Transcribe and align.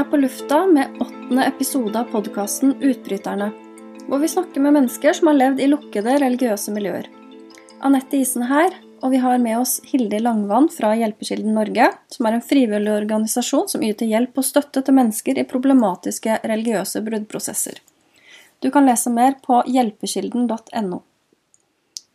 er 0.00 0.04
på 0.04 0.16
lufta 0.16 0.66
med 0.66 0.88
åttende 1.00 1.44
episode 1.44 1.98
av 1.98 2.04
podkasten 2.08 2.70
Utbryterne, 2.80 3.50
hvor 4.08 4.20
vi 4.22 4.28
snakker 4.32 4.62
med 4.64 4.72
mennesker 4.72 5.12
som 5.12 5.28
har 5.28 5.36
levd 5.36 5.58
i 5.60 5.66
lukkede 5.68 6.14
religiøse 6.22 6.72
miljøer. 6.72 7.08
Anette 7.84 8.16
Isen 8.16 8.46
her, 8.48 8.72
og 9.04 9.12
vi 9.12 9.20
har 9.20 9.36
med 9.42 9.58
oss 9.58 9.74
Hilde 9.90 10.22
Langvann 10.22 10.70
fra 10.72 10.94
Hjelpekilden 10.96 11.52
Norge, 11.52 11.90
som 12.08 12.28
er 12.28 12.38
en 12.38 12.44
frivillig 12.44 12.94
organisasjon 12.94 13.68
som 13.68 13.84
yter 13.84 14.08
hjelp 14.08 14.40
og 14.40 14.46
støtte 14.48 14.80
til 14.86 14.96
mennesker 14.96 15.42
i 15.42 15.44
problematiske 15.50 16.38
religiøse 16.48 17.04
bruddprosesser. 17.04 17.82
Du 18.64 18.70
kan 18.72 18.88
lese 18.88 19.12
mer 19.12 19.36
på 19.44 19.60
hjelpekilden.no. 19.68 21.02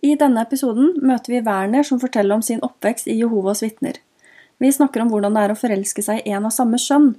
I 0.02 0.16
denne 0.18 0.48
episoden 0.48 0.96
møter 1.06 1.38
vi 1.38 1.46
Werner 1.46 1.86
som 1.86 2.02
forteller 2.02 2.40
om 2.40 2.42
sin 2.42 2.66
oppvekst 2.66 3.14
i 3.14 3.20
Jehovas 3.20 3.62
vitner. 3.62 4.02
Vi 4.58 4.74
snakker 4.74 5.06
om 5.06 5.14
hvordan 5.14 5.38
det 5.38 5.46
er 5.46 5.54
å 5.54 5.60
forelske 5.60 6.02
seg 6.02 6.26
i 6.26 6.34
en 6.34 6.50
av 6.50 6.56
samme 6.56 6.82
skjønn. 6.82 7.14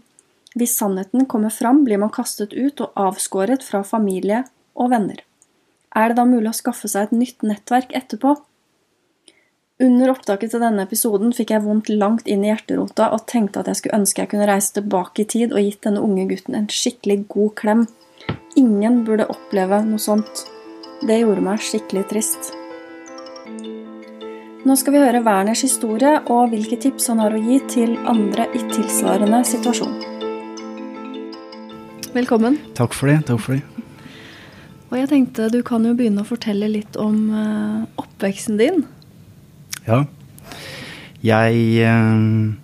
Hvis 0.56 0.78
sannheten 0.78 1.26
kommer 1.28 1.52
fram, 1.52 1.84
blir 1.84 2.00
man 2.00 2.12
kastet 2.12 2.54
ut 2.56 2.80
og 2.80 2.94
avskåret 2.96 3.64
fra 3.64 3.82
familie 3.84 4.46
og 4.74 4.90
venner. 4.94 5.20
Er 5.96 6.10
det 6.10 6.16
da 6.18 6.24
mulig 6.28 6.48
å 6.48 6.56
skaffe 6.56 6.88
seg 6.88 7.08
et 7.08 7.16
nytt 7.16 7.44
nettverk 7.44 7.92
etterpå? 7.96 8.34
Under 9.84 10.08
opptaket 10.14 10.54
til 10.54 10.62
denne 10.64 10.86
episoden 10.86 11.34
fikk 11.36 11.52
jeg 11.52 11.64
vondt 11.66 11.90
langt 11.92 12.28
inn 12.32 12.46
i 12.46 12.48
hjerterota 12.48 13.10
og 13.12 13.26
tenkte 13.28 13.60
at 13.60 13.68
jeg 13.68 13.82
skulle 13.82 13.98
ønske 14.00 14.22
jeg 14.22 14.30
kunne 14.32 14.48
reise 14.48 14.72
tilbake 14.78 15.26
i 15.26 15.28
tid 15.28 15.52
og 15.52 15.60
gitt 15.60 15.82
denne 15.84 16.00
unge 16.00 16.24
gutten 16.30 16.56
en 16.56 16.70
skikkelig 16.72 17.18
god 17.34 17.52
klem. 17.60 17.84
Ingen 18.56 19.02
burde 19.04 19.28
oppleve 19.28 19.82
noe 19.84 20.00
sånt. 20.00 20.46
Det 21.04 21.20
gjorde 21.20 21.44
meg 21.44 21.60
skikkelig 21.60 22.06
trist. 22.08 22.54
Nå 24.66 24.74
skal 24.80 24.96
vi 24.96 25.04
høre 25.04 25.20
Werners 25.28 25.60
historie 25.68 26.16
og 26.32 26.48
hvilke 26.50 26.80
tips 26.80 27.12
han 27.12 27.20
har 27.20 27.36
å 27.36 27.44
gi 27.44 27.60
til 27.76 27.98
andre 28.08 28.48
i 28.56 28.64
tilsvarende 28.72 29.44
situasjon. 29.46 30.15
Velkommen. 32.16 32.56
Takk 32.78 32.94
for 32.96 33.12
det. 33.12 33.18
takk 33.28 33.40
for 33.44 33.58
det. 33.58 33.84
Og 34.88 34.94
jeg 34.96 35.08
tenkte 35.10 35.50
Du 35.52 35.60
kan 35.66 35.84
jo 35.84 35.92
begynne 35.98 36.22
å 36.22 36.28
fortelle 36.28 36.70
litt 36.70 36.96
om 36.96 37.28
uh, 37.28 37.84
oppveksten 38.00 38.56
din. 38.56 38.84
Ja. 39.84 40.04
Jeg 41.20 41.60
uh, 41.84 42.54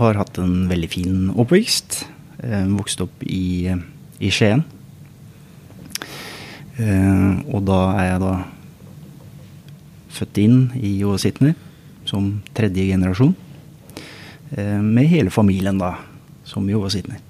har 0.00 0.18
hatt 0.18 0.40
en 0.42 0.66
veldig 0.70 0.90
fin 0.90 1.30
oppvekst. 1.30 2.02
Uh, 2.42 2.66
vokst 2.74 3.04
opp 3.04 3.22
i, 3.22 3.70
i 4.18 4.32
Skien. 4.32 4.66
og 6.76 7.62
da 7.64 7.78
er 7.96 8.04
jeg 8.04 8.20
da 8.20 8.32
født 10.12 10.40
inn 10.42 10.58
i 10.76 10.90
Jovasitner 11.00 11.54
som 12.08 12.42
tredje 12.56 12.84
generasjon. 12.90 13.34
Eh, 14.50 14.82
med 14.82 15.08
hele 15.10 15.30
familien 15.30 15.78
da, 15.80 15.96
som 16.44 16.68
Jovasitner. 16.70 17.20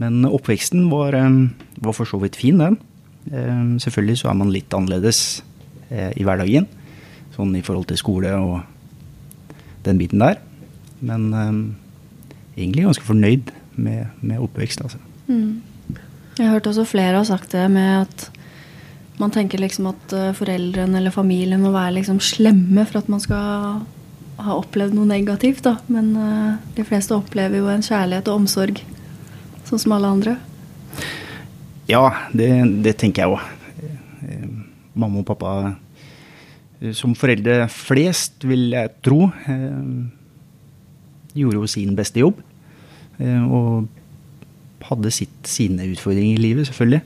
Men 0.00 0.24
oppveksten 0.24 0.88
var, 0.90 1.14
eh, 1.14 1.30
var, 1.84 1.92
for 1.92 2.08
så 2.08 2.20
vidt 2.22 2.38
fin, 2.40 2.58
den. 2.58 2.78
Eh, 3.30 3.76
selvfølgelig 3.84 4.22
så 4.22 4.30
er 4.30 4.38
man 4.40 4.52
litt 4.52 4.72
annerledes 4.72 5.42
i 5.90 6.22
hverdagen. 6.22 6.68
Sånn 7.34 7.50
i 7.58 7.64
forhold 7.66 7.88
til 7.90 7.98
skole 7.98 8.30
og 8.38 8.60
den 9.82 9.98
biten 9.98 10.22
der. 10.22 10.36
Men 11.02 11.24
egentlig 12.54 12.84
ganske 12.84 13.08
fornøyd 13.08 13.50
med, 13.74 14.12
med 14.22 14.38
oppvekst, 14.38 14.84
altså. 14.84 15.00
Mm. 15.26 15.62
Jeg 16.38 16.46
har 16.46 16.54
hørt 16.54 16.68
også 16.70 16.84
flere 16.86 17.16
har 17.16 17.26
sagt 17.26 17.50
det 17.50 17.64
med 17.74 18.06
at 18.06 18.28
man 19.18 19.34
tenker 19.34 19.58
liksom 19.58 19.90
at 19.90 20.14
eh, 20.14 20.30
foreldrene 20.30 21.00
eller 21.00 21.10
familien 21.10 21.60
må 21.60 21.74
være 21.74 21.96
liksom 21.98 22.22
slemme 22.22 22.86
for 22.86 23.02
at 23.02 23.10
man 23.10 23.20
skal 23.20 23.82
ha 24.40 24.54
opplevd 24.54 24.94
noe 24.94 25.10
negativt. 25.10 25.64
Da. 25.66 25.74
Men 25.90 26.14
de 26.78 26.86
fleste 26.86 27.18
opplever 27.18 27.58
jo 27.58 27.66
en 27.68 27.82
kjærlighet 27.82 28.30
og 28.30 28.44
omsorg, 28.44 28.78
sånn 29.70 29.82
som 29.82 29.94
alle 29.96 30.10
andre. 30.10 30.34
Ja, 31.90 32.04
det, 32.36 32.50
det 32.84 32.96
tenker 33.00 33.24
jeg 33.24 33.36
òg. 33.36 33.86
Eh, 34.26 34.50
mamma 34.98 35.22
og 35.22 35.28
pappa 35.30 35.54
som 36.96 37.12
foreldre 37.18 37.66
flest, 37.68 38.40
vil 38.48 38.70
jeg 38.72 38.88
tro, 39.04 39.26
gjorde 41.36 41.58
jo 41.58 41.66
sin 41.68 41.92
beste 41.98 42.22
jobb. 42.22 42.38
Og 43.20 43.84
hadde 44.88 45.12
sitt, 45.14 45.34
sine 45.48 45.88
utfordringer 45.90 46.38
i 46.38 46.42
livet, 46.42 46.68
selvfølgelig. 46.70 47.02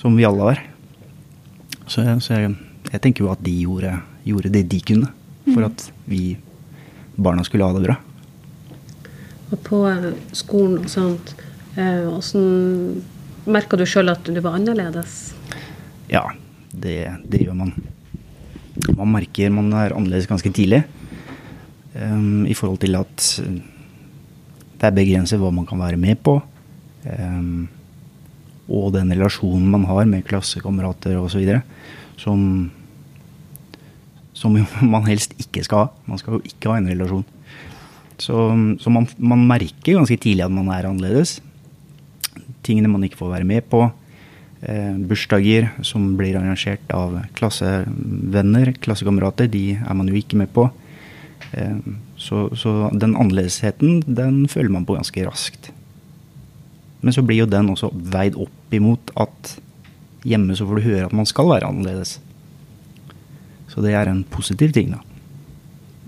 Som 0.00 0.16
vi 0.18 0.26
alle 0.26 0.48
har. 0.48 0.62
Så, 1.86 2.02
jeg, 2.02 2.22
så 2.24 2.38
jeg, 2.38 2.56
jeg, 2.90 3.00
tenker 3.04 3.26
jo 3.26 3.32
at 3.32 3.42
de 3.44 3.52
gjorde, 3.60 3.92
gjorde, 4.24 4.52
det 4.54 4.64
de 4.72 4.80
kunne 4.80 5.10
for 5.44 5.60
mm. 5.60 5.66
at 5.68 5.84
vi 6.08 6.20
barna 7.20 7.44
skulle 7.44 7.66
ha 7.68 7.76
det 7.76 7.84
bra. 7.84 7.98
Og 9.52 9.58
på 9.66 9.82
eh, 9.90 10.06
skolen 10.32 10.80
og 10.80 10.88
sånt, 10.90 11.34
eh, 11.76 13.50
merka 13.50 13.78
du 13.78 13.84
sjøl 13.88 14.12
at 14.12 14.24
du 14.26 14.40
var 14.40 14.58
annerledes? 14.58 15.34
Ja, 16.10 16.26
det, 16.70 16.98
det, 17.30 17.44
gjør 17.44 17.58
man. 17.58 17.74
Man 18.94 19.12
merker 19.14 19.52
man 19.54 19.72
er 19.72 19.94
annerledes 19.96 20.28
ganske 20.30 20.52
tidlig. 20.54 20.84
Um, 21.94 22.44
I 22.46 22.54
forhold 22.58 22.80
til 22.82 22.96
at 22.98 23.28
det 24.74 24.88
er 24.88 24.96
begrenset 24.96 25.38
hva 25.40 25.52
man 25.54 25.66
kan 25.68 25.80
være 25.80 26.00
med 26.00 26.18
på. 26.24 26.40
Um, 27.04 27.68
og 28.64 28.94
den 28.94 29.12
relasjonen 29.12 29.68
man 29.70 29.84
har 29.88 30.08
med 30.08 30.24
klassekamerater 30.26 31.18
osv. 31.20 31.44
Som, 32.20 32.70
som 34.32 34.58
man 34.94 35.06
helst 35.08 35.36
ikke 35.40 35.64
skal 35.66 35.84
ha. 35.84 35.88
Man 36.08 36.20
skal 36.20 36.38
jo 36.38 36.44
ikke 36.44 36.72
ha 36.72 36.80
en 36.80 36.90
relasjon. 36.90 37.26
Så, 38.18 38.36
så 38.80 38.92
man, 38.94 39.08
man, 39.18 39.42
merker 39.48 39.96
ganske 39.98 40.18
tidlig 40.20 40.44
at 40.44 40.54
man 40.54 40.70
er 40.72 40.88
annerledes. 40.88 41.40
Tingene 42.64 42.90
man 42.90 43.04
ikke 43.06 43.20
får 43.20 43.34
være 43.36 43.48
med 43.48 43.66
på. 43.70 43.84
Eh, 44.64 44.96
bursdager 45.10 45.68
som 45.84 46.14
blir 46.16 46.38
arrangert 46.38 46.92
av 46.94 47.18
klassevenner, 47.36 48.72
klassekamerater, 48.84 49.50
de 49.52 49.74
er 49.76 49.96
man 49.98 50.08
jo 50.08 50.16
ikke 50.16 50.38
med 50.40 50.52
på. 50.56 50.70
Eh, 51.52 51.80
så, 52.16 52.46
så 52.56 52.88
den 52.92 53.16
annerledesheten, 53.18 54.00
den 54.06 54.44
føler 54.48 54.72
man 54.72 54.86
på 54.88 54.96
ganske 54.96 55.26
raskt. 55.26 55.68
Men 57.04 57.12
så 57.12 57.20
blir 57.26 57.42
jo 57.42 57.50
den 57.50 57.68
også 57.74 57.90
veid 57.92 58.38
opp 58.40 58.72
imot 58.72 59.12
at 59.20 59.56
hjemme 60.24 60.56
så 60.56 60.64
får 60.64 60.80
du 60.80 60.86
høre 60.86 61.08
at 61.10 61.16
man 61.16 61.28
skal 61.28 61.50
være 61.50 61.68
annerledes. 61.68 62.16
Så 63.68 63.84
det 63.84 63.92
er 63.92 64.08
en 64.08 64.22
positiv 64.32 64.72
ting, 64.72 64.94
da. 64.94 65.02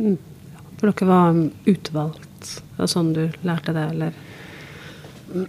Mm. 0.00 0.16
For 0.78 0.88
dere 0.88 1.08
var 1.08 1.42
utvalgt? 1.68 2.22
Det 2.46 2.78
var 2.78 2.88
sånn 2.88 3.12
du 3.16 3.26
lærte 3.44 3.74
det, 3.76 3.84
eller? 3.92 4.16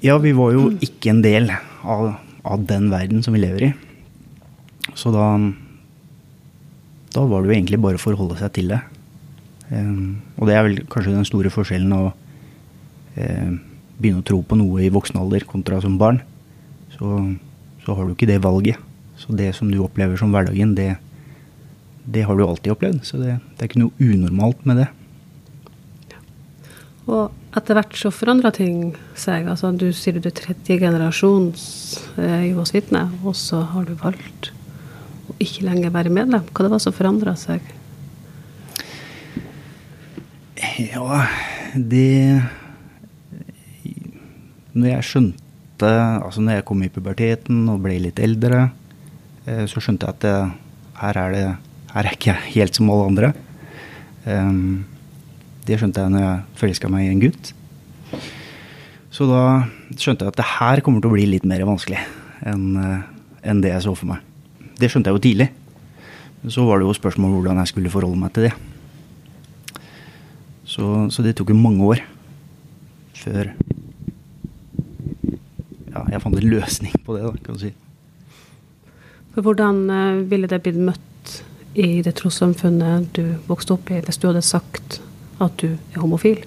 Ja, 0.02 0.18
vi 0.18 0.34
var 0.34 0.56
jo 0.56 0.72
ikke 0.82 1.12
en 1.14 1.22
del 1.22 1.52
av, 1.84 2.16
av 2.44 2.66
den 2.70 2.90
verden 2.94 3.24
som 3.26 3.36
vi 3.38 3.44
lever 3.44 3.70
i. 3.70 3.72
Så 4.98 5.14
da 5.14 5.38
Da 7.14 7.24
var 7.26 7.42
det 7.42 7.50
jo 7.50 7.56
egentlig 7.56 7.80
bare 7.82 7.98
å 7.98 8.02
forholde 8.02 8.36
seg 8.38 8.52
til 8.54 8.68
det. 8.74 8.82
Um, 9.72 10.22
og 10.38 10.48
det 10.48 10.56
er 10.56 10.66
vel 10.68 10.76
kanskje 10.92 11.16
den 11.16 11.26
store 11.26 11.50
forskjellen 11.50 11.94
å 11.96 12.02
um, 12.12 13.56
begynne 13.98 14.22
å 14.22 14.28
tro 14.28 14.38
på 14.46 14.58
noe 14.60 14.84
i 14.86 14.92
voksen 14.94 15.18
alder 15.20 15.46
kontra 15.48 15.80
som 15.82 15.98
barn, 16.00 16.22
så, 16.94 17.18
så, 17.84 17.96
har 17.96 18.06
du 18.06 18.14
ikke 18.14 18.30
det 18.30 18.38
valget. 18.44 18.78
Så 19.18 19.34
det 19.36 19.50
som 19.58 19.72
du 19.72 19.80
opplever 19.82 20.20
som 20.20 20.32
hverdagen, 20.32 20.76
det, 20.78 20.92
det 22.06 22.28
har 22.28 22.38
du 22.38 22.46
alltid 22.46 22.76
opplevd. 22.76 23.02
Så 23.08 23.18
det, 23.18 23.40
det, 23.56 23.64
er 23.64 23.72
ikke 23.72 23.82
noe 23.82 23.98
unormalt 23.98 24.62
med 24.70 24.84
det. 24.84 24.88
Og 27.08 27.56
etter 27.56 27.78
hvert 27.78 27.96
så 27.96 28.12
forandra 28.12 28.52
ting 28.56 28.92
seg. 29.18 29.48
Altså, 29.48 29.72
du 29.72 29.90
sier 29.96 30.20
du 30.20 30.28
er 30.28 30.36
tredje 30.36 30.78
generasjons 30.82 31.64
eh, 32.20 32.50
Jehovas 32.50 32.74
vitne, 32.76 33.06
og 33.24 33.36
så 33.40 33.62
har 33.72 33.88
du 33.88 33.96
valgt 34.02 34.52
å 35.32 35.36
ikke 35.44 35.66
lenger 35.68 35.94
være 35.96 36.14
medlem. 36.14 36.46
Hva 36.52 36.68
det 36.68 36.74
var 36.74 36.84
som 36.84 36.96
forandra 36.96 37.36
seg? 37.40 37.64
Ja, 40.78 41.24
det 41.74 42.44
når 44.78 44.90
jeg 44.92 45.06
skjønte 45.06 45.44
Altså 45.78 46.42
når 46.42 46.56
jeg 46.56 46.66
kom 46.66 46.80
i 46.82 46.90
puberteten 46.90 47.68
og 47.70 47.84
ble 47.84 48.00
litt 48.02 48.18
eldre, 48.18 48.64
eh, 49.46 49.66
så 49.70 49.78
skjønte 49.78 50.08
jeg 50.08 50.16
at 50.16 50.24
det, 50.24 50.38
her 51.04 51.20
er 51.22 51.36
det 51.36 51.44
her 51.92 52.08
er 52.08 52.16
ikke 52.18 52.32
jeg 52.32 52.54
helt 52.56 52.78
som 52.78 52.90
alle 52.94 53.10
andre. 53.12 53.30
Um, 54.26 54.86
det 55.68 55.80
skjønte 55.80 56.04
jeg 56.04 56.14
når 56.14 56.24
jeg 56.24 56.62
forelska 56.62 56.92
meg 56.92 57.06
i 57.06 57.12
en 57.12 57.22
gutt. 57.26 57.52
Så 59.14 59.28
da 59.30 59.44
skjønte 59.98 60.26
jeg 60.26 60.34
at 60.34 60.40
det 60.40 60.50
her 60.58 60.82
kommer 60.86 61.04
til 61.04 61.12
å 61.12 61.16
bli 61.18 61.28
litt 61.30 61.48
mer 61.48 61.66
vanskelig 61.68 62.00
enn 62.48 62.76
en 63.48 63.62
det 63.64 63.72
jeg 63.72 63.86
så 63.86 63.94
for 63.98 64.12
meg. 64.12 64.24
Det 64.78 64.90
skjønte 64.92 65.10
jeg 65.10 65.18
jo 65.18 65.24
tidlig. 65.24 65.48
Så 66.48 66.66
var 66.68 66.80
det 66.80 66.88
jo 66.88 66.96
spørsmål 66.96 67.34
hvordan 67.38 67.60
jeg 67.62 67.72
skulle 67.72 67.92
forholde 67.92 68.20
meg 68.20 68.34
til 68.36 68.48
det. 68.48 68.54
Så, 70.68 71.08
så 71.14 71.24
det 71.24 71.36
tok 71.38 71.52
jo 71.54 71.58
mange 71.58 71.84
år 71.88 72.04
før 73.18 73.50
ja, 75.94 76.04
jeg 76.12 76.22
fant 76.22 76.38
en 76.38 76.50
løsning 76.52 76.94
på 77.06 77.16
det, 77.16 77.24
da, 77.26 77.34
kan 77.44 77.58
du 77.58 77.64
si. 77.64 77.74
Hvordan 79.38 79.84
uh, 79.90 80.22
ville 80.30 80.50
det 80.50 80.62
blitt 80.66 80.80
møtt 80.82 81.34
i 81.78 82.02
det 82.06 82.16
trossamfunnet 82.20 83.10
du 83.16 83.38
vokste 83.48 83.76
opp 83.78 83.92
i, 83.94 84.02
hvis 84.04 84.20
du 84.22 84.28
hadde 84.30 84.44
sagt 84.46 85.00
at 85.44 85.58
du 85.62 85.74
er 85.74 86.00
homofil? 86.02 86.44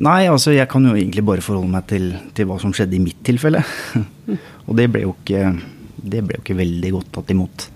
Nei, 0.00 0.24
altså 0.32 0.54
jeg 0.54 0.68
kan 0.72 0.86
jo 0.88 0.94
egentlig 0.96 1.24
bare 1.28 1.44
forholde 1.44 1.72
meg 1.74 1.84
til, 1.90 2.06
til 2.36 2.48
hva 2.48 2.56
som 2.62 2.72
skjedde 2.72 2.96
i 2.96 3.02
mitt 3.04 3.18
tilfelle. 3.26 3.60
og 4.66 4.72
det 4.78 4.88
ble, 4.92 5.04
jo 5.04 5.12
ikke, 5.18 5.50
det 6.00 6.22
ble 6.24 6.38
jo 6.38 6.44
ikke 6.44 6.56
veldig 6.62 6.92
godt 6.94 7.10
tatt 7.18 7.34
imot. 7.34 7.66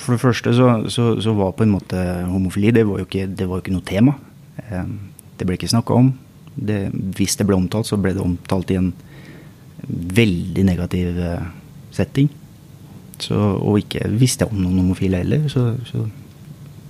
For 0.00 0.14
det 0.14 0.20
første 0.20 0.52
så, 0.56 0.68
så, 0.92 1.14
så 1.24 1.32
var 1.38 1.54
på 1.56 1.64
en 1.64 1.72
måte 1.72 2.02
homofili 2.28 2.74
det 2.74 2.84
var 2.88 3.00
jo 3.00 3.08
ikke, 3.08 3.28
det 3.30 3.48
var 3.48 3.60
jo 3.60 3.64
ikke 3.64 3.76
noe 3.76 3.88
tema. 3.88 4.16
Eh, 4.66 4.84
det 5.38 5.48
ble 5.48 5.56
ikke 5.56 5.72
snakka 5.72 5.96
om. 5.96 6.12
Det, 6.54 6.78
hvis 7.16 7.38
det 7.40 7.48
ble 7.48 7.56
omtalt, 7.56 7.88
så 7.88 7.98
ble 8.00 8.12
det 8.14 8.22
omtalt 8.22 8.74
i 8.74 8.78
en 8.82 8.92
veldig 9.88 10.66
negativ 10.66 11.16
eh, 11.24 11.48
setting. 11.94 12.28
Så, 13.22 13.38
og 13.38 13.80
ikke 13.80 14.10
visste 14.12 14.44
jeg 14.44 14.52
om 14.52 14.60
noen 14.60 14.82
homofile 14.82 15.22
heller, 15.22 15.48
så, 15.48 15.70
så 15.88 16.04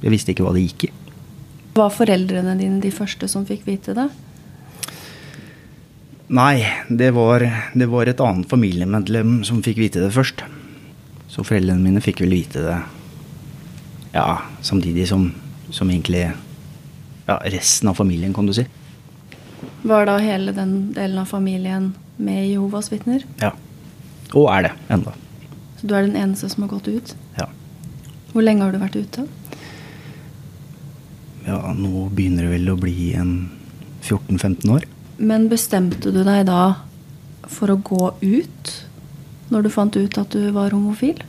jeg 0.04 0.12
visste 0.12 0.34
ikke 0.34 0.44
hva 0.44 0.52
det 0.52 0.66
gikk 0.66 0.88
i. 0.88 0.92
Var 1.74 1.90
foreldrene 1.90 2.54
dine 2.58 2.78
de 2.82 2.90
første 2.94 3.26
som 3.30 3.46
fikk 3.48 3.64
vite 3.66 3.94
det? 3.96 4.06
Nei, 6.34 6.64
det 6.88 7.10
var, 7.16 7.44
det 7.74 7.88
var 7.88 8.08
et 8.08 8.20
annet 8.20 8.48
familiemedlem 8.50 9.38
som 9.48 9.62
fikk 9.64 9.80
vite 9.80 10.02
det 10.04 10.12
først. 10.14 10.44
Så 11.32 11.44
foreldrene 11.46 11.82
mine 11.82 12.04
fikk 12.04 12.20
vel 12.22 12.36
vite 12.36 12.62
det 12.64 12.76
ja, 14.14 14.38
samtidig 14.62 15.08
som, 15.08 15.26
som 15.74 15.90
egentlig 15.90 16.28
ja, 17.26 17.40
resten 17.50 17.90
av 17.90 17.98
familien, 17.98 18.34
kan 18.34 18.46
du 18.46 18.54
si. 18.54 18.66
Var 19.82 20.06
da 20.06 20.18
hele 20.22 20.52
den 20.54 20.92
delen 20.94 21.18
av 21.18 21.32
familien 21.32 21.94
med 22.16 22.44
Jehovas 22.46 22.92
vitner? 22.92 23.24
Ja. 23.40 23.50
Og 24.36 24.46
er 24.52 24.68
det 24.68 24.72
enda. 24.94 25.16
Så 25.80 25.88
du 25.88 25.96
er 25.96 26.06
den 26.06 26.16
eneste 26.20 26.52
som 26.52 26.66
har 26.66 26.76
gått 26.76 26.88
ut? 26.92 27.16
Ja. 27.40 27.48
Hvor 28.32 28.46
lenge 28.46 28.68
har 28.68 28.76
du 28.76 28.78
vært 28.84 29.00
ute? 29.00 29.26
Ja, 31.44 31.60
nå 31.76 32.08
begynner 32.14 32.46
det 32.46 32.54
vel 32.56 32.72
å 32.72 32.78
bli 32.80 33.12
en 33.18 33.34
14-15 34.04 34.70
år. 34.72 34.86
Men 35.20 35.48
bestemte 35.50 36.12
du 36.12 36.22
deg 36.24 36.46
da 36.48 36.62
for 37.52 37.70
å 37.72 37.80
gå 37.84 38.08
ut 38.22 38.72
når 39.52 39.66
du 39.66 39.72
fant 39.72 39.96
ut 39.96 40.18
at 40.18 40.32
du 40.32 40.48
var 40.56 40.72
homofil? 40.74 41.20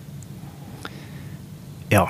Ja, 1.91 2.07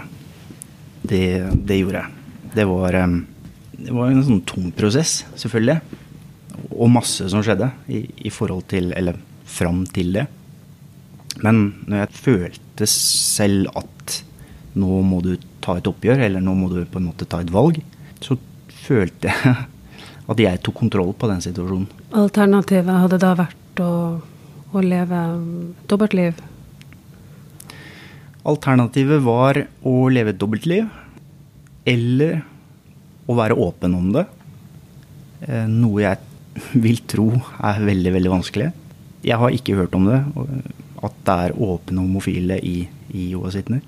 det, 1.04 1.26
det 1.66 1.80
gjorde 1.82 2.04
jeg. 2.04 2.12
Det 2.56 2.66
var, 2.70 2.96
det 2.96 3.96
var 3.98 4.12
en 4.12 4.24
sånn 4.24 4.44
tung 4.48 4.70
prosess, 4.76 5.24
selvfølgelig. 5.36 5.82
Og 6.70 6.92
masse 6.94 7.26
som 7.32 7.44
skjedde 7.44 7.68
i, 7.92 8.06
i 8.28 8.32
forhold 8.34 8.64
til 8.72 8.94
Eller 8.96 9.18
fram 9.46 9.84
til 9.94 10.14
det. 10.16 10.24
Men 11.44 11.68
når 11.90 12.06
jeg 12.06 12.22
følte 12.22 12.88
selv 12.90 13.74
at 13.76 14.22
nå 14.80 15.02
må 15.08 15.20
du 15.24 15.36
ta 15.64 15.78
et 15.80 15.88
oppgjør, 15.90 16.24
eller 16.28 16.44
nå 16.44 16.56
må 16.58 16.70
du 16.72 16.80
på 16.88 17.00
en 17.02 17.10
måte 17.10 17.28
ta 17.30 17.42
et 17.44 17.52
valg, 17.54 17.82
så 18.26 18.38
følte 18.86 19.32
jeg 19.32 19.56
at 20.32 20.42
jeg 20.42 20.62
tok 20.66 20.80
kontroll 20.82 21.14
på 21.18 21.30
den 21.30 21.44
situasjonen. 21.46 21.88
Alternativet 22.18 23.02
hadde 23.04 23.22
da 23.22 23.34
vært 23.38 23.82
å, 23.86 23.92
å 24.74 24.84
leve 24.84 25.22
dobbeltliv. 25.90 26.40
Alternativet 28.46 29.24
var 29.26 29.60
å 29.86 29.96
leve 30.14 30.34
et 30.34 30.42
dobbeltliv, 30.42 30.90
eller 31.86 32.42
å 33.26 33.38
være 33.38 33.58
åpen 33.58 33.96
om 33.98 34.12
det. 34.14 34.26
Eh, 35.46 35.66
Noe 35.70 36.04
jeg 36.04 36.22
vil 36.86 37.02
tro 37.10 37.30
er 37.36 37.82
veldig, 37.86 38.14
veldig 38.18 38.34
vanskelig. 38.38 38.72
Jeg 39.26 39.42
har 39.42 39.54
ikke 39.54 39.78
hørt 39.80 39.96
om 39.98 40.06
det, 40.10 40.20
at 41.06 41.18
det 41.26 41.38
er 41.48 41.58
åpne 41.66 42.04
homofile 42.06 42.60
i, 42.62 42.86
i 43.14 43.32
vitner. 43.34 43.82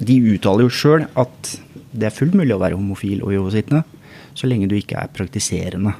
De 0.00 0.16
uttaler 0.32 0.64
jo 0.64 0.72
sjøl 0.72 1.04
at 1.18 1.50
det 1.90 2.06
er 2.08 2.14
fullt 2.14 2.36
mulig 2.38 2.54
å 2.54 2.60
være 2.62 2.78
homofil 2.78 3.24
og 3.24 3.34
Jehovas 3.34 3.56
så 4.34 4.46
lenge 4.46 4.68
du 4.70 4.76
ikke 4.78 4.98
er 5.00 5.10
praktiserende. 5.12 5.92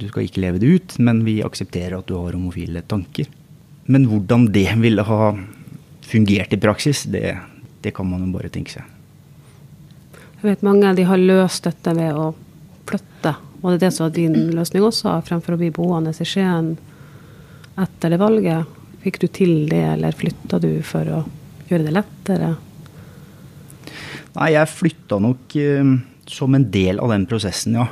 Du 0.00 0.06
skal 0.08 0.26
ikke 0.26 0.42
leve 0.42 0.58
det 0.58 0.70
ut, 0.72 0.94
men 0.98 1.22
vi 1.26 1.42
aksepterer 1.44 1.98
at 1.98 2.08
du 2.08 2.16
har 2.16 2.34
homofile 2.34 2.82
tanker. 2.88 3.28
Men 3.86 4.08
hvordan 4.08 4.48
det 4.52 4.70
ville 4.80 5.04
ha 5.04 5.34
fungert 6.04 6.52
i 6.52 6.60
praksis, 6.60 7.04
det, 7.12 7.36
det 7.84 7.92
kan 7.94 8.08
man 8.08 8.24
jo 8.24 8.32
bare 8.34 8.50
tenke 8.52 8.72
seg. 8.72 8.88
Jeg 10.40 10.48
vet 10.48 10.64
mange 10.66 10.92
de 10.96 11.06
har 11.08 11.20
løst 11.20 11.68
dette 11.68 11.94
ved 11.96 12.16
å 12.16 12.32
flytte. 12.88 13.36
Og 13.62 13.70
det 13.70 13.76
er 13.76 13.84
det 13.86 13.92
som 13.96 14.06
var 14.06 14.16
din 14.16 14.34
løsning 14.56 14.84
også, 14.84 15.14
fremfor 15.28 15.56
å 15.56 15.60
bli 15.60 15.70
boende 15.72 16.12
i 16.12 16.26
Skien 16.28 16.74
etter 17.80 18.12
det 18.12 18.20
valget. 18.20 18.80
Fikk 19.04 19.20
du 19.22 19.28
til 19.28 19.54
det, 19.70 19.84
eller 19.94 20.16
flytta 20.16 20.60
du 20.60 20.70
for 20.84 21.08
å 21.08 21.22
gjøre 21.68 21.86
det 21.86 21.94
lettere? 21.96 22.54
Nei, 24.34 24.50
jeg 24.56 24.70
flytta 24.72 25.20
nok 25.22 25.54
uh, 25.62 25.94
som 26.30 26.56
en 26.56 26.66
del 26.74 26.98
av 27.02 27.12
den 27.14 27.26
prosessen, 27.30 27.76
ja. 27.78 27.86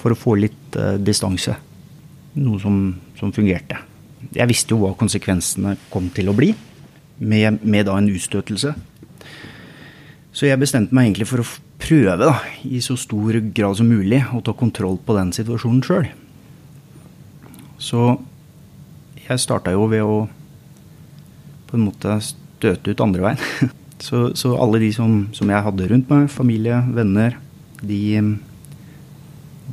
For 0.00 0.14
å 0.14 0.18
få 0.18 0.36
litt 0.40 0.78
uh, 0.78 0.96
distanse. 0.98 1.54
Noe 2.40 2.58
som, 2.62 2.78
som 3.18 3.32
fungerte. 3.34 3.78
Jeg 4.34 4.50
visste 4.50 4.74
jo 4.74 4.80
hva 4.82 4.94
konsekvensene 4.98 5.76
kom 5.92 6.08
til 6.14 6.32
å 6.32 6.36
bli, 6.36 6.50
med, 7.22 7.60
med 7.62 7.86
da 7.86 7.94
en 8.00 8.10
utstøtelse. 8.10 8.74
Så 10.34 10.48
jeg 10.48 10.58
bestemte 10.58 10.96
meg 10.96 11.12
egentlig 11.12 11.28
for 11.30 11.44
å 11.44 11.46
prøve, 11.78 12.26
da, 12.26 12.40
i 12.66 12.80
så 12.82 12.96
stor 12.98 13.38
grad 13.54 13.78
som 13.78 13.86
mulig, 13.86 14.24
å 14.34 14.42
ta 14.42 14.54
kontroll 14.58 14.98
på 14.98 15.14
den 15.14 15.30
situasjonen 15.36 15.84
sjøl. 15.86 16.08
Så 17.78 18.16
jeg 19.28 19.42
starta 19.42 19.74
jo 19.74 19.86
ved 19.92 20.02
å 20.02 20.24
på 21.68 21.78
en 21.78 21.86
måte 21.86 22.18
støte 22.24 22.90
ut 22.90 23.06
andre 23.06 23.28
veien. 23.28 23.72
Så, 24.04 24.26
så 24.36 24.52
alle 24.60 24.82
de 24.82 24.90
som, 24.92 25.22
som 25.32 25.48
jeg 25.48 25.64
hadde 25.64 25.88
rundt 25.88 26.10
meg, 26.12 26.28
familie, 26.32 26.82
venner, 26.92 27.38
de, 27.80 28.20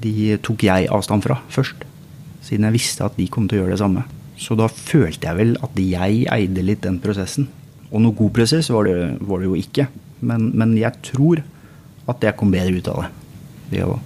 de 0.03 0.13
tok 0.45 0.63
jeg 0.69 0.87
avstand 0.93 1.25
fra 1.25 1.41
først. 1.51 1.83
Siden 2.45 2.67
jeg 2.69 2.77
visste 2.77 3.05
at 3.05 3.17
de 3.19 3.27
kom 3.31 3.49
til 3.49 3.59
å 3.59 3.63
gjøre 3.65 3.75
det 3.75 3.81
samme. 3.83 4.05
Så 4.41 4.55
da 4.57 4.69
følte 4.71 5.27
jeg 5.27 5.37
vel 5.37 5.57
at 5.61 5.75
jeg 5.77 6.23
eide 6.31 6.63
litt 6.65 6.85
den 6.85 7.01
prosessen. 7.03 7.49
Og 7.91 8.01
noe 8.01 8.15
god 8.17 8.31
prosess 8.37 8.71
var 8.73 8.87
det, 8.87 8.95
var 9.27 9.41
det 9.41 9.49
jo 9.51 9.59
ikke. 9.59 9.89
Men, 10.25 10.49
men 10.57 10.77
jeg 10.79 10.95
tror 11.11 11.43
at 12.09 12.23
jeg 12.23 12.37
kom 12.39 12.53
bedre 12.53 12.79
ut 12.79 12.89
av 12.89 13.03
det. 13.03 13.09
Ved 13.73 13.89
å 13.89 13.99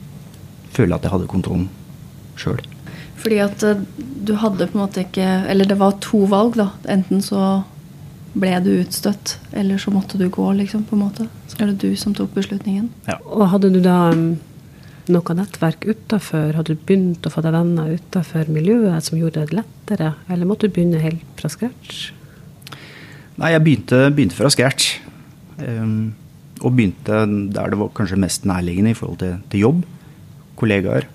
føle 0.76 0.98
at 0.98 1.06
jeg 1.06 1.14
hadde 1.14 1.30
kontrollen 1.32 1.70
sjøl. 2.40 2.60
Fordi 3.22 3.40
at 3.46 3.64
eh, 3.64 3.86
du 3.96 4.36
hadde 4.42 4.68
på 4.68 4.76
en 4.76 4.82
måte 4.84 5.06
ikke 5.06 5.26
Eller 5.50 5.66
det 5.70 5.78
var 5.80 5.96
to 6.04 6.26
valg, 6.30 6.58
da. 6.60 6.72
Enten 6.92 7.24
så 7.24 7.64
ble 8.36 8.58
du 8.64 8.72
utstøtt, 8.82 9.38
eller 9.56 9.80
så 9.80 9.94
måtte 9.96 10.20
du 10.20 10.28
gå, 10.32 10.46
liksom, 10.60 10.84
på 10.88 10.98
en 10.98 11.06
måte. 11.06 11.28
Så 11.52 11.62
er 11.62 11.72
det 11.72 11.86
du 11.86 11.96
som 12.00 12.16
tok 12.16 12.34
beslutningen. 12.36 12.90
Ja. 13.08 13.18
Og 13.24 13.48
hadde 13.54 13.72
du 13.72 13.80
da 13.84 14.10
um, 14.12 14.36
noe 15.12 15.38
nettverk 15.38 15.88
utafor? 15.88 16.52
Hadde 16.58 16.76
du 16.76 16.84
begynt 16.88 17.26
å 17.26 17.32
få 17.32 17.44
deg 17.46 17.56
venner 17.56 17.96
utafor 17.96 18.52
miljøet 18.52 19.08
som 19.08 19.20
gjorde 19.20 19.46
det 19.46 19.62
lettere, 19.62 20.14
eller 20.28 20.50
måtte 20.50 20.68
du 20.68 20.76
begynne 20.76 21.02
helt 21.04 21.26
fra 21.40 21.52
scratch? 21.52 22.10
Nei, 23.40 23.56
jeg 23.56 23.64
begynte, 23.64 24.04
begynte 24.16 24.38
fra 24.38 24.52
scratch. 24.52 25.00
Um, 25.60 26.14
og 26.64 26.76
begynte 26.76 27.24
der 27.56 27.72
det 27.72 27.80
var 27.80 27.92
kanskje 27.96 28.20
mest 28.20 28.48
nærliggende 28.48 28.92
i 28.92 28.98
forhold 28.98 29.20
til, 29.24 29.36
til 29.52 29.68
jobb. 29.68 29.84
Kollegaer. 30.60 31.08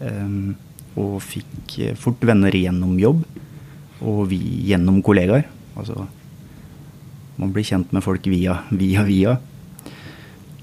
Um, 0.00 0.54
og 1.00 1.16
fikk 1.24 1.78
eh, 1.82 1.96
fort 1.98 2.20
venner 2.24 2.54
gjennom 2.54 2.96
jobb. 3.00 3.24
Og 4.04 4.28
vi 4.30 4.38
gjennom 4.68 5.00
kollegaer. 5.04 5.48
Altså 5.74 6.06
man 7.40 7.52
blir 7.54 7.66
kjent 7.66 7.92
med 7.94 8.04
folk 8.04 8.26
via, 8.30 8.60
via, 8.70 9.04
via. 9.06 9.36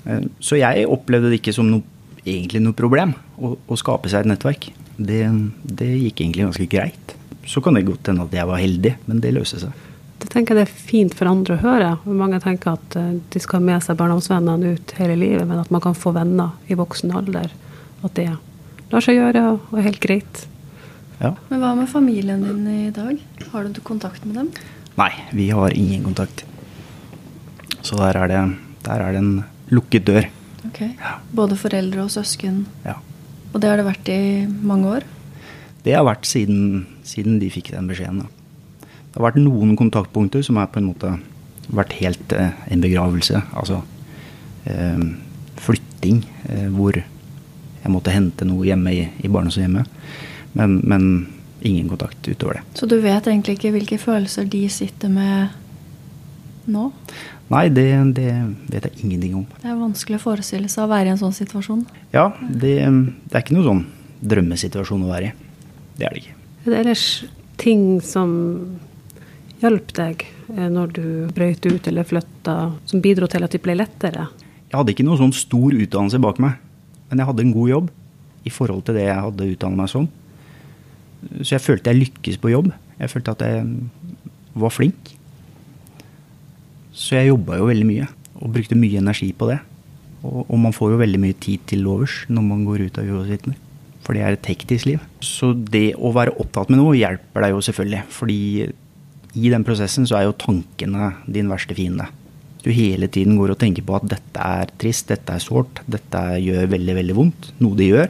Ehm, 0.05 0.29
så 0.39 0.59
jeg 0.59 0.87
opplevde 0.89 1.31
det 1.31 1.41
ikke 1.41 1.55
som 1.55 1.69
noe, 1.71 1.83
egentlig 2.21 2.61
noe 2.63 2.77
problem 2.77 3.15
å, 3.37 3.55
å 3.55 3.79
skape 3.79 4.11
seg 4.11 4.25
et 4.25 4.31
nettverk. 4.33 4.69
Det, 4.97 5.21
det 5.63 5.89
gikk 5.89 6.21
egentlig 6.23 6.47
ganske 6.47 6.67
greit. 6.69 7.15
Så 7.47 7.63
kan 7.63 7.77
det 7.77 7.87
godt 7.87 8.11
hende 8.11 8.27
at 8.27 8.35
jeg 8.35 8.49
var 8.49 8.61
heldig, 8.61 8.93
men 9.07 9.23
det 9.23 9.33
løser 9.35 9.63
seg. 9.63 9.87
Det 10.21 10.29
tenker 10.29 10.53
jeg 10.53 10.61
det 10.61 10.69
er 10.69 10.85
fint 10.91 11.15
for 11.17 11.29
andre 11.31 11.57
å 11.57 11.63
høre. 11.63 11.89
Mange 12.05 12.37
tenker 12.43 12.75
at 12.75 12.97
eh, 12.99 13.15
de 13.33 13.41
skal 13.41 13.57
ha 13.57 13.67
med 13.71 13.81
seg 13.85 13.97
barndomsvennene 13.97 14.75
ut 14.75 14.93
hele 14.99 15.17
livet, 15.17 15.47
men 15.49 15.63
at 15.63 15.71
man 15.73 15.81
kan 15.83 15.97
få 15.97 16.13
venner 16.15 16.53
i 16.69 16.77
voksen 16.77 17.13
alder. 17.17 17.49
At 18.05 18.13
det 18.19 18.29
lar 18.91 19.03
seg 19.05 19.17
gjøre 19.17 19.47
og 19.55 19.73
er 19.79 19.87
helt 19.89 20.01
greit. 20.03 20.45
Ja. 21.21 21.33
Men 21.49 21.61
hva 21.61 21.73
med 21.77 21.89
familien 21.89 22.45
din 22.45 22.61
i 22.69 22.93
dag? 22.93 23.17
Har 23.51 23.65
du 23.65 23.81
kontakt 23.85 24.25
med 24.25 24.37
dem? 24.37 24.53
Nei, 24.97 25.11
vi 25.33 25.49
har 25.53 25.73
ingen 25.77 26.05
kontakt. 26.05 26.45
Så 27.85 27.97
der 27.99 28.17
er 28.19 28.29
det, 28.31 28.41
der 28.85 29.05
er 29.05 29.15
det 29.15 29.21
en 29.21 29.33
lukket 29.71 30.05
dør. 30.07 30.27
Ok. 30.67 30.83
Både 31.33 31.57
foreldre 31.57 32.05
og 32.05 32.11
søsken. 32.13 32.65
Ja. 32.85 32.99
Og 33.51 33.61
det 33.61 33.69
har 33.69 33.81
det 33.81 33.87
vært 33.87 34.11
i 34.13 34.21
mange 34.47 34.91
år? 34.99 35.07
Det 35.81 35.95
har 35.97 36.05
vært 36.05 36.27
siden, 36.29 36.85
siden 37.07 37.39
de 37.41 37.49
fikk 37.51 37.71
den 37.73 37.89
beskjeden. 37.89 38.21
Da. 38.21 38.87
Det 39.11 39.19
har 39.19 39.27
vært 39.31 39.41
noen 39.41 39.73
kontaktpunkter 39.79 40.45
som 40.45 40.59
har 40.61 40.69
på 40.71 40.79
en 40.79 40.91
måte 40.91 41.15
vært 41.71 41.95
helt 41.99 42.35
eh, 42.37 42.53
en 42.71 42.83
begravelse. 42.83 43.41
Altså 43.57 43.81
eh, 44.69 45.01
flytting, 45.61 46.21
eh, 46.49 46.67
hvor 46.71 46.95
jeg 46.95 47.91
måtte 47.91 48.13
hente 48.13 48.45
noe 48.45 48.67
hjemme 48.67 48.93
i, 48.93 49.05
i 49.25 49.31
barndomshjemmet. 49.31 49.89
Men, 50.53 50.77
men 50.85 51.07
ingen 51.65 51.89
kontakt 51.89 52.27
utover 52.27 52.59
det. 52.59 52.63
Så 52.77 52.87
du 52.89 52.99
vet 53.01 53.27
egentlig 53.27 53.57
ikke 53.57 53.73
hvilke 53.75 53.99
følelser 54.01 54.47
de 54.51 54.63
sitter 54.69 55.11
med 55.11 55.57
nå? 56.69 56.89
Nei, 57.51 57.65
det, 57.73 57.87
det 58.15 58.29
vet 58.71 58.87
jeg 58.87 59.05
ingenting 59.05 59.39
om. 59.41 59.47
Det 59.61 59.69
er 59.71 59.79
vanskelig 59.79 60.19
å 60.19 60.23
forestille 60.23 60.69
seg 60.71 60.85
å 60.85 60.91
være 60.91 61.09
i 61.09 61.13
en 61.15 61.19
sånn 61.19 61.35
situasjon. 61.35 61.81
Ja, 62.13 62.29
det, 62.39 62.75
det 62.85 63.33
er 63.33 63.43
ikke 63.43 63.57
noe 63.57 63.67
sånn 63.67 63.83
drømmesituasjon 64.21 65.03
å 65.07 65.11
være 65.11 65.31
i. 65.31 65.49
Det 65.97 66.07
er 66.07 66.15
det 66.15 66.23
ikke. 66.23 66.37
Er 66.61 66.69
det 66.69 66.79
ellers 66.83 67.05
ting 67.61 67.85
som 68.05 68.31
hjalp 69.61 69.91
deg 69.97 70.25
eh, 70.55 70.69
når 70.71 70.93
du 70.97 71.05
brøyt 71.35 71.65
ut 71.67 71.89
eller 71.89 72.07
flytta, 72.07 72.57
som 72.89 73.03
bidro 73.03 73.29
til 73.29 73.45
at 73.45 73.53
det 73.53 73.61
ble 73.65 73.75
lettere? 73.77 74.29
Jeg 74.69 74.77
hadde 74.77 74.93
ikke 74.93 75.05
noe 75.05 75.19
sånn 75.19 75.35
stor 75.35 75.73
utdannelse 75.75 76.21
bak 76.23 76.39
meg, 76.41 76.59
men 77.09 77.21
jeg 77.21 77.27
hadde 77.27 77.45
en 77.45 77.55
god 77.55 77.73
jobb 77.73 77.89
i 78.47 78.53
forhold 78.53 78.85
til 78.87 78.97
det 78.97 79.09
jeg 79.09 79.23
hadde 79.27 79.49
utdannet 79.53 79.81
meg 79.81 79.91
som. 79.91 80.07
Så 81.41 81.55
jeg 81.57 81.61
følte 81.65 81.91
jeg 81.91 82.01
lykkes 82.05 82.39
på 82.41 82.53
jobb. 82.53 82.71
Jeg 82.97 83.11
følte 83.11 83.35
at 83.35 83.43
jeg 83.45 83.65
var 84.57 84.73
flink. 84.73 85.11
Så 86.91 87.17
jeg 87.17 87.31
jobba 87.31 87.59
jo 87.59 87.69
veldig 87.69 87.87
mye, 87.87 88.07
og 88.41 88.53
brukte 88.55 88.77
mye 88.79 89.01
energi 89.01 89.31
på 89.37 89.49
det. 89.51 89.59
Og, 90.21 90.45
og 90.45 90.57
man 90.61 90.75
får 90.75 90.93
jo 90.93 91.01
veldig 91.01 91.21
mye 91.21 91.37
tid 91.41 91.63
til 91.71 91.87
overs 91.89 92.23
når 92.29 92.45
man 92.45 92.63
går 92.67 92.87
ut 92.87 93.01
av 93.01 93.07
Eurositner. 93.07 93.57
For 94.01 94.17
det 94.17 94.23
er 94.25 94.35
et 94.35 94.47
hektisk 94.49 94.89
liv. 94.89 95.01
Så 95.23 95.53
det 95.53 95.91
å 95.95 96.11
være 96.15 96.35
opptatt 96.41 96.71
med 96.71 96.81
noe 96.81 96.97
hjelper 96.97 97.45
deg 97.45 97.53
jo 97.53 97.61
selvfølgelig. 97.67 98.01
Fordi 98.11 98.39
i 99.31 99.51
den 99.53 99.65
prosessen 99.65 100.07
så 100.09 100.17
er 100.17 100.27
jo 100.27 100.39
tankene 100.41 101.13
din 101.29 101.51
verste 101.51 101.77
fiende. 101.77 102.09
Du 102.61 102.69
hele 102.73 103.07
tiden 103.09 103.37
går 103.39 103.53
og 103.53 103.61
tenker 103.61 103.85
på 103.85 103.95
at 103.97 104.09
dette 104.09 104.47
er 104.61 104.73
trist, 104.81 105.07
dette 105.09 105.33
er 105.33 105.41
sårt, 105.41 105.81
dette 105.89 106.19
gjør 106.43 106.69
veldig, 106.75 106.97
veldig 106.99 107.15
vondt. 107.17 107.53
Noe 107.63 107.77
det 107.77 107.87
gjør. 107.89 108.09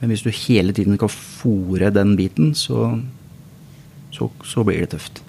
Men 0.00 0.12
hvis 0.12 0.24
du 0.26 0.32
hele 0.44 0.74
tiden 0.76 0.98
skal 0.98 1.12
fòre 1.12 1.92
den 1.94 2.16
biten, 2.18 2.52
så, 2.58 2.90
så, 4.12 4.28
så, 4.44 4.64
blir 4.66 4.82
det 4.84 4.90
tøft. 4.92 5.22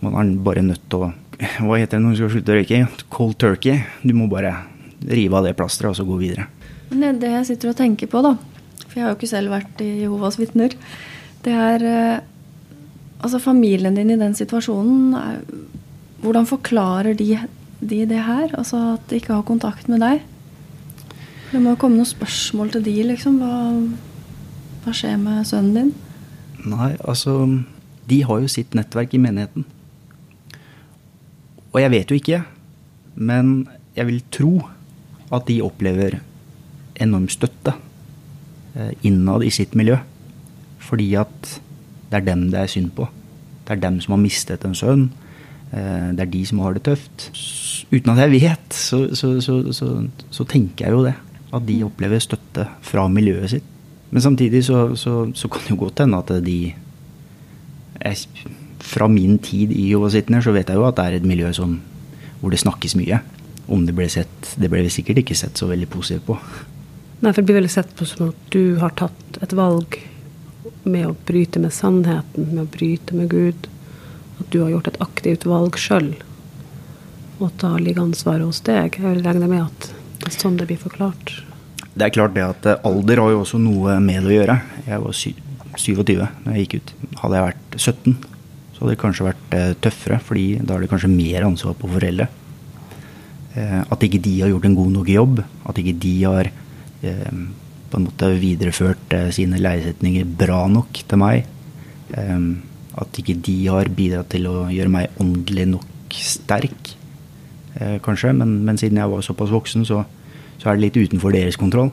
Man 0.00 0.16
er 0.16 0.36
bare 0.44 0.64
nødt 0.64 0.86
til 0.88 1.06
å 1.08 1.12
Hva 1.64 1.78
heter 1.80 1.96
det 1.96 2.04
når 2.04 2.12
du 2.12 2.18
skal 2.20 2.32
slutte 2.34 2.52
å 2.52 2.56
røyke? 2.58 2.80
Cold 3.12 3.38
turkey. 3.40 3.80
Du 4.04 4.12
må 4.16 4.26
bare 4.28 4.52
rive 5.08 5.38
av 5.38 5.46
det 5.46 5.54
plasteret 5.56 5.94
og 5.94 5.96
så 5.96 6.04
gå 6.04 6.18
videre. 6.20 6.48
Men 6.90 7.20
det 7.22 7.30
jeg 7.32 7.46
sitter 7.52 7.70
og 7.70 7.78
tenker 7.78 8.10
på, 8.10 8.20
da, 8.24 8.34
for 8.82 8.98
jeg 8.98 9.06
har 9.06 9.14
jo 9.14 9.16
ikke 9.16 9.30
selv 9.30 9.54
vært 9.54 9.80
i 9.84 9.88
Jehovas 10.02 10.36
vitner, 10.40 10.74
det 11.44 11.54
er 11.56 11.86
eh, 11.86 12.26
Altså 13.20 13.36
familien 13.36 13.92
din 13.92 14.08
i 14.14 14.16
den 14.16 14.32
situasjonen, 14.32 15.12
hvordan 16.22 16.46
forklarer 16.48 17.12
de, 17.12 17.34
de, 17.80 17.98
det 18.08 18.22
her? 18.24 18.54
Altså 18.56 18.94
at 18.94 19.10
de 19.10 19.18
ikke 19.20 19.34
har 19.34 19.44
kontakt 19.44 19.90
med 19.92 20.00
deg? 20.00 20.22
Det 21.50 21.60
må 21.60 21.74
jo 21.74 21.80
komme 21.82 21.98
noen 21.98 22.08
spørsmål 22.08 22.72
til 22.72 22.86
de, 22.86 22.94
liksom. 23.10 23.36
Hva, 23.42 23.58
hva 24.86 24.94
skjer 24.96 25.20
med 25.20 25.44
sønnen 25.50 25.76
din? 25.76 25.92
Nei, 26.64 26.94
altså 27.04 27.42
De 28.08 28.22
har 28.24 28.40
jo 28.40 28.48
sitt 28.48 28.72
nettverk 28.72 29.12
i 29.12 29.20
menigheten. 29.20 29.68
Og 31.70 31.80
jeg 31.82 31.92
vet 31.92 32.10
jo 32.10 32.18
ikke, 32.18 32.42
men 33.14 33.68
jeg 33.96 34.08
vil 34.08 34.22
tro 34.32 34.52
at 35.30 35.46
de 35.46 35.60
opplever 35.62 36.18
enorm 37.00 37.28
støtte 37.30 37.74
eh, 38.74 38.92
innad 39.06 39.44
i 39.46 39.52
sitt 39.54 39.76
miljø. 39.78 39.98
Fordi 40.82 41.08
at 41.20 41.56
det 42.10 42.20
er 42.20 42.26
dem 42.26 42.48
det 42.50 42.60
er 42.60 42.70
synd 42.70 42.90
på. 42.96 43.06
Det 43.66 43.76
er 43.76 43.82
dem 43.84 44.00
som 44.02 44.16
har 44.16 44.22
mistet 44.24 44.66
en 44.66 44.74
sønn. 44.74 45.10
Eh, 45.70 46.10
det 46.16 46.26
er 46.26 46.32
de 46.32 46.44
som 46.46 46.62
har 46.64 46.74
det 46.74 46.84
tøft. 46.88 47.30
Uten 47.90 48.12
at 48.14 48.24
jeg 48.24 48.34
vet, 48.34 48.74
så, 48.74 49.04
så, 49.14 49.36
så, 49.40 49.90
så 50.30 50.46
tenker 50.50 50.88
jeg 50.88 50.96
jo 50.96 51.04
det. 51.06 51.14
At 51.54 51.66
de 51.66 51.82
opplever 51.86 52.22
støtte 52.22 52.66
fra 52.86 53.06
miljøet 53.10 53.54
sitt. 53.54 53.76
Men 54.10 54.22
samtidig 54.22 54.64
så, 54.66 54.88
kan 55.46 55.62
det 55.62 55.70
jo 55.70 55.78
godt 55.84 56.02
hende 56.02 56.18
at 56.18 56.32
de 56.42 56.72
jeg, 58.00 58.16
Fra 58.80 59.08
min 59.08 59.38
tid 59.44 59.72
i 59.76 59.90
Jovasitner 59.92 60.42
så 60.44 60.54
vet 60.56 60.70
jeg 60.70 60.80
jo 60.80 60.86
at 60.88 60.96
det 60.98 61.06
er 61.06 61.18
et 61.18 61.28
miljø 61.28 61.52
som, 61.56 61.76
hvor 62.40 62.52
det 62.52 62.62
snakkes 62.62 62.96
mye. 62.98 63.20
Om 63.70 63.84
det 63.86 63.94
ble 63.94 64.08
sett 64.10 64.54
Det 64.58 64.70
ble 64.72 64.82
sikkert 64.90 65.20
ikke 65.22 65.36
sett 65.38 65.60
så 65.60 65.68
veldig 65.70 65.86
positivt 65.92 66.26
på. 66.26 66.38
Nei, 67.20 67.30
for 67.30 67.42
det 67.42 67.50
blir 67.50 67.60
veldig 67.60 67.72
sett 67.72 67.92
på 67.96 68.08
som 68.08 68.30
at 68.30 68.48
du 68.54 68.80
har 68.80 68.94
tatt 68.96 69.38
et 69.44 69.52
valg 69.52 69.98
med 70.88 71.04
å 71.06 71.16
bryte 71.28 71.60
med 71.60 71.74
sannheten, 71.74 72.48
med 72.54 72.64
å 72.64 72.70
bryte 72.72 73.16
med 73.16 73.28
Gud. 73.30 73.68
At 74.40 74.48
du 74.50 74.62
har 74.62 74.72
gjort 74.72 74.88
et 74.88 75.00
aktivt 75.04 75.44
valg 75.48 75.76
sjøl. 75.78 76.14
Og 77.38 77.50
at 77.50 77.60
da 77.62 77.74
ligger 77.76 78.08
ansvaret 78.08 78.48
hos 78.48 78.62
deg. 78.64 78.96
Jeg 78.96 79.04
vil 79.04 79.22
regne 79.24 79.48
med 79.50 79.66
at 79.66 79.90
det 80.20 80.32
er 80.32 80.36
sånn 80.36 80.58
det 80.60 80.68
blir 80.70 80.80
forklart. 80.80 81.34
Det 81.92 82.06
er 82.06 82.14
klart 82.14 82.34
det 82.36 82.44
at 82.46 82.66
eh, 82.68 82.82
alder 82.86 83.20
har 83.20 83.32
jo 83.34 83.42
også 83.42 83.60
noe 83.60 83.98
med 84.00 84.24
det 84.24 84.32
å 84.32 84.36
gjøre. 84.38 84.58
Jeg 84.86 85.04
var 85.04 85.16
27 85.20 86.02
da 86.08 86.28
jeg 86.54 86.64
gikk 86.64 86.76
ut. 86.80 86.92
Hadde 87.22 87.38
jeg 87.38 87.48
vært 87.50 87.78
17, 87.80 88.16
så 88.80 88.86
hadde 88.86 88.94
det 88.94 89.02
kanskje 89.02 89.26
vært 89.26 89.56
eh, 89.58 89.72
tøffere, 89.84 90.16
fordi 90.24 90.46
da 90.64 90.74
er 90.74 90.86
det 90.86 90.88
kanskje 90.88 91.12
mer 91.12 91.44
ansvar 91.44 91.76
på 91.76 91.90
foreldre. 91.92 92.30
Eh, 93.60 93.80
at 93.84 94.06
ikke 94.08 94.22
de 94.24 94.38
har 94.40 94.48
gjort 94.54 94.70
en 94.70 94.78
god 94.78 94.94
nok 94.94 95.10
jobb. 95.12 95.42
At 95.68 95.80
ikke 95.82 95.98
de 96.00 96.14
har 96.24 96.52
på 97.00 97.96
en 97.96 98.04
måte 98.04 98.26
videreført 98.36 99.14
eh, 99.16 99.30
sine 99.32 99.60
leiesetninger 99.60 100.26
bra 100.40 100.66
nok 100.68 101.00
til 101.08 101.20
meg. 101.20 101.46
At 102.10 103.20
ikke 103.20 103.36
de 103.38 103.56
har 103.70 103.88
bidratt 103.94 104.32
til 104.32 104.48
å 104.50 104.66
gjøre 104.72 104.92
meg 104.92 105.20
åndelig 105.22 105.66
nok 105.70 106.16
sterk, 106.16 106.94
eh, 107.78 107.98
kanskje. 108.02 108.32
Men, 108.36 108.60
men 108.66 108.78
siden 108.80 108.98
jeg 109.00 109.10
var 109.12 109.24
såpass 109.24 109.52
voksen, 109.54 109.86
så, 109.86 110.02
så, 110.58 110.70
er 110.70 110.78
det 110.78 110.86
litt 110.86 111.00
utenfor 111.08 111.34
deres 111.34 111.58
kontroll. 111.60 111.92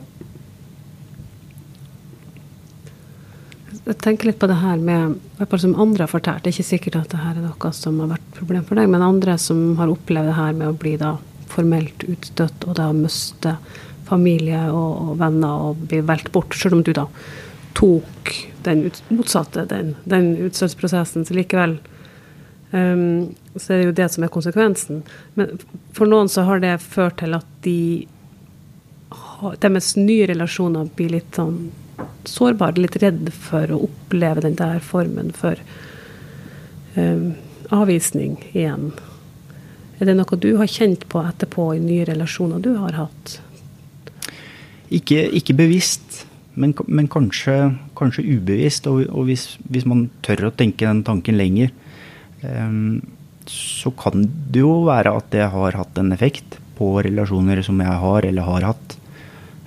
Jeg 3.88 3.96
tenker 4.04 4.28
litt 4.28 4.40
på 4.40 4.48
det 4.50 4.58
her 4.60 4.76
med 4.84 5.14
hvert 5.38 5.62
som 5.62 5.72
andre 5.80 6.04
har 6.04 6.12
fortalt. 6.12 6.42
Det 6.44 6.50
er 6.50 6.56
ikke 6.58 6.72
sikkert 6.74 6.96
at 6.98 7.12
det 7.14 7.22
her 7.22 7.38
er 7.38 7.46
noe 7.46 7.70
som 7.72 7.96
har 8.02 8.10
vært 8.10 8.26
problem 8.36 8.66
for 8.68 8.76
deg, 8.76 8.90
men 8.92 9.04
andre 9.04 9.38
som 9.40 9.62
har 9.78 9.88
opplevd 9.88 10.28
det 10.28 10.34
her 10.36 10.58
med 10.58 10.68
å 10.68 10.76
bli 10.76 10.92
da 11.00 11.14
formelt 11.48 12.04
utstøtt 12.04 12.66
og 12.68 12.76
da 12.76 12.90
miste 12.92 13.54
familie 14.08 14.66
og, 14.72 15.14
venner 15.20 15.70
og 15.70 15.86
bli 15.88 16.02
valgt 16.04 16.28
bort, 16.34 16.52
selv 16.56 16.76
om 16.76 16.84
du 16.84 16.92
da 16.96 17.06
tok 17.78 18.34
den 18.66 18.84
ut, 18.90 19.00
motsatte, 19.08 19.64
den, 19.72 19.94
den 20.04 20.34
utstøtsprosessen. 20.36 21.24
Så 21.24 21.36
likevel 21.36 21.78
um, 22.76 23.32
så 23.56 23.72
er 23.72 23.80
det 23.80 23.88
jo 23.88 23.98
det 24.02 24.12
som 24.12 24.28
er 24.28 24.34
konsekvensen. 24.36 25.02
Men 25.40 25.56
for 25.96 26.12
noen 26.12 26.28
så 26.28 26.44
har 26.44 26.60
det 26.60 26.76
ført 26.84 27.22
til 27.22 27.40
at 27.40 27.48
de 27.64 27.80
deres 29.62 29.94
nye 29.96 30.26
relasjoner 30.28 30.90
blir 30.98 31.14
litt 31.16 31.36
sånn 31.38 31.70
sårbare, 32.28 32.80
litt 32.82 32.98
redd 33.02 33.30
for 33.34 33.70
å 33.72 33.82
oppleve 33.88 34.44
den 34.44 34.56
der 34.58 34.80
formen 34.84 35.32
for 35.36 35.58
um, 36.96 37.34
avvisning 37.74 38.38
igjen. 38.52 38.92
Er 39.98 40.06
det 40.06 40.14
noe 40.18 40.38
du 40.38 40.52
har 40.60 40.70
kjent 40.70 41.08
på 41.10 41.22
etterpå 41.26 41.72
i 41.74 41.82
nye 41.82 42.06
relasjoner 42.06 42.62
du 42.62 42.74
har 42.78 42.94
hatt? 42.98 43.38
Ikke, 44.94 45.24
ikke 45.36 45.56
bevisst, 45.58 46.22
men, 46.58 46.72
men 46.86 47.10
kanskje, 47.10 47.56
kanskje, 47.98 48.24
ubevisst. 48.38 48.86
Og, 48.90 49.04
og 49.10 49.28
hvis, 49.28 49.50
hvis, 49.68 49.86
man 49.88 50.06
tør 50.24 50.48
å 50.48 50.54
tenke 50.54 50.86
den 50.86 51.02
tanken 51.06 51.38
lenger, 51.38 51.74
um, 52.42 53.00
så 53.48 53.90
kan 53.96 54.26
det 54.52 54.62
jo 54.62 54.84
være 54.86 55.12
at 55.18 55.28
det 55.32 55.50
har 55.50 55.76
hatt 55.80 56.00
en 56.00 56.14
effekt 56.14 56.58
på 56.78 56.92
relasjoner 57.02 57.60
som 57.66 57.80
jeg 57.82 58.00
har 58.04 58.26
eller 58.28 58.46
har 58.46 58.70
hatt. 58.70 58.96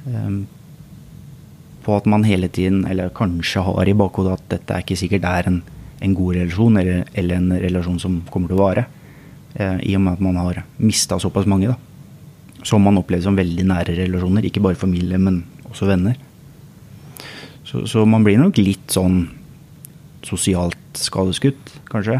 Um, 0.07 0.45
at 1.97 2.07
man 2.09 2.25
hele 2.27 2.47
tiden, 2.47 2.85
eller 2.89 3.13
kanskje 3.15 3.63
har 3.65 3.89
i 3.89 3.97
bakhodet 3.97 4.37
at 4.37 4.49
dette 4.55 4.73
er 4.73 4.85
ikke 4.85 4.99
sikkert 4.99 5.27
er 5.27 5.51
en, 5.51 5.61
en 6.01 6.17
god 6.17 6.35
relasjon, 6.39 6.81
eller, 6.81 7.05
eller, 7.13 7.37
en 7.37 7.61
relasjon 7.61 7.99
som 8.01 8.19
kommer 8.31 8.51
til 8.51 8.59
å 8.59 8.65
vare. 8.65 8.85
Eh, 9.55 9.79
I 9.91 9.95
og 9.99 10.05
med 10.05 10.17
at 10.17 10.25
man 10.25 10.41
har 10.41 10.63
mista 10.79 11.19
såpass 11.19 11.49
mange. 11.49 11.71
da 11.71 11.77
som 12.63 12.83
man 12.83 12.99
opplever 12.99 13.23
som 13.25 13.37
veldig 13.37 13.65
nære 13.69 13.95
relasjoner. 13.97 14.45
Ikke 14.45 14.63
bare 14.63 14.79
familie, 14.79 15.19
men 15.21 15.43
også 15.69 15.87
venner. 15.89 16.17
Så, 17.65 17.85
så 17.89 18.05
man 18.09 18.25
blir 18.25 18.39
nok 18.41 18.59
litt 18.61 18.91
sånn 18.93 19.23
sosialt 20.25 20.99
skadeskutt, 20.99 21.77
kanskje. 21.89 22.19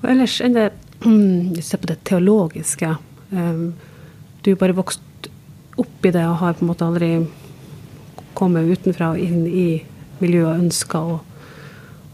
Og 0.00 0.08
ellers 0.14 0.40
enn 0.44 0.56
det 0.58 0.70
Vi 1.00 1.62
på 1.62 1.88
det 1.88 2.02
teologiske. 2.04 2.90
Um, 3.32 3.70
du 4.44 4.50
er 4.52 4.58
bare 4.60 4.76
vokst 4.76 5.30
opp 5.80 6.04
i 6.04 6.12
det 6.12 6.26
og 6.28 6.42
har 6.42 6.58
på 6.58 6.66
en 6.66 6.68
måte 6.68 6.84
aldri 6.84 7.08
kommet 8.40 8.68
utenfra 8.68 9.12
og 9.14 9.22
inn 9.22 9.46
i 9.46 9.68
miljøet 10.20 10.50
og 10.50 10.66
ønsker 10.66 11.14
å, 11.14 11.16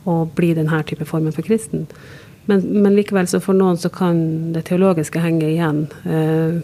å, 0.06 0.14
bli 0.36 0.52
denne 0.58 0.82
type 0.86 1.06
formen 1.08 1.34
for 1.34 1.46
kristen. 1.46 1.86
Men, 2.46 2.62
men, 2.70 2.94
likevel 2.94 3.26
så 3.30 3.40
for 3.42 3.58
noen 3.58 3.78
så 3.80 3.90
kan 3.90 4.52
det 4.54 4.66
teologiske 4.68 5.22
henge 5.22 5.48
igjen. 5.48 5.86
Eh, 6.06 6.60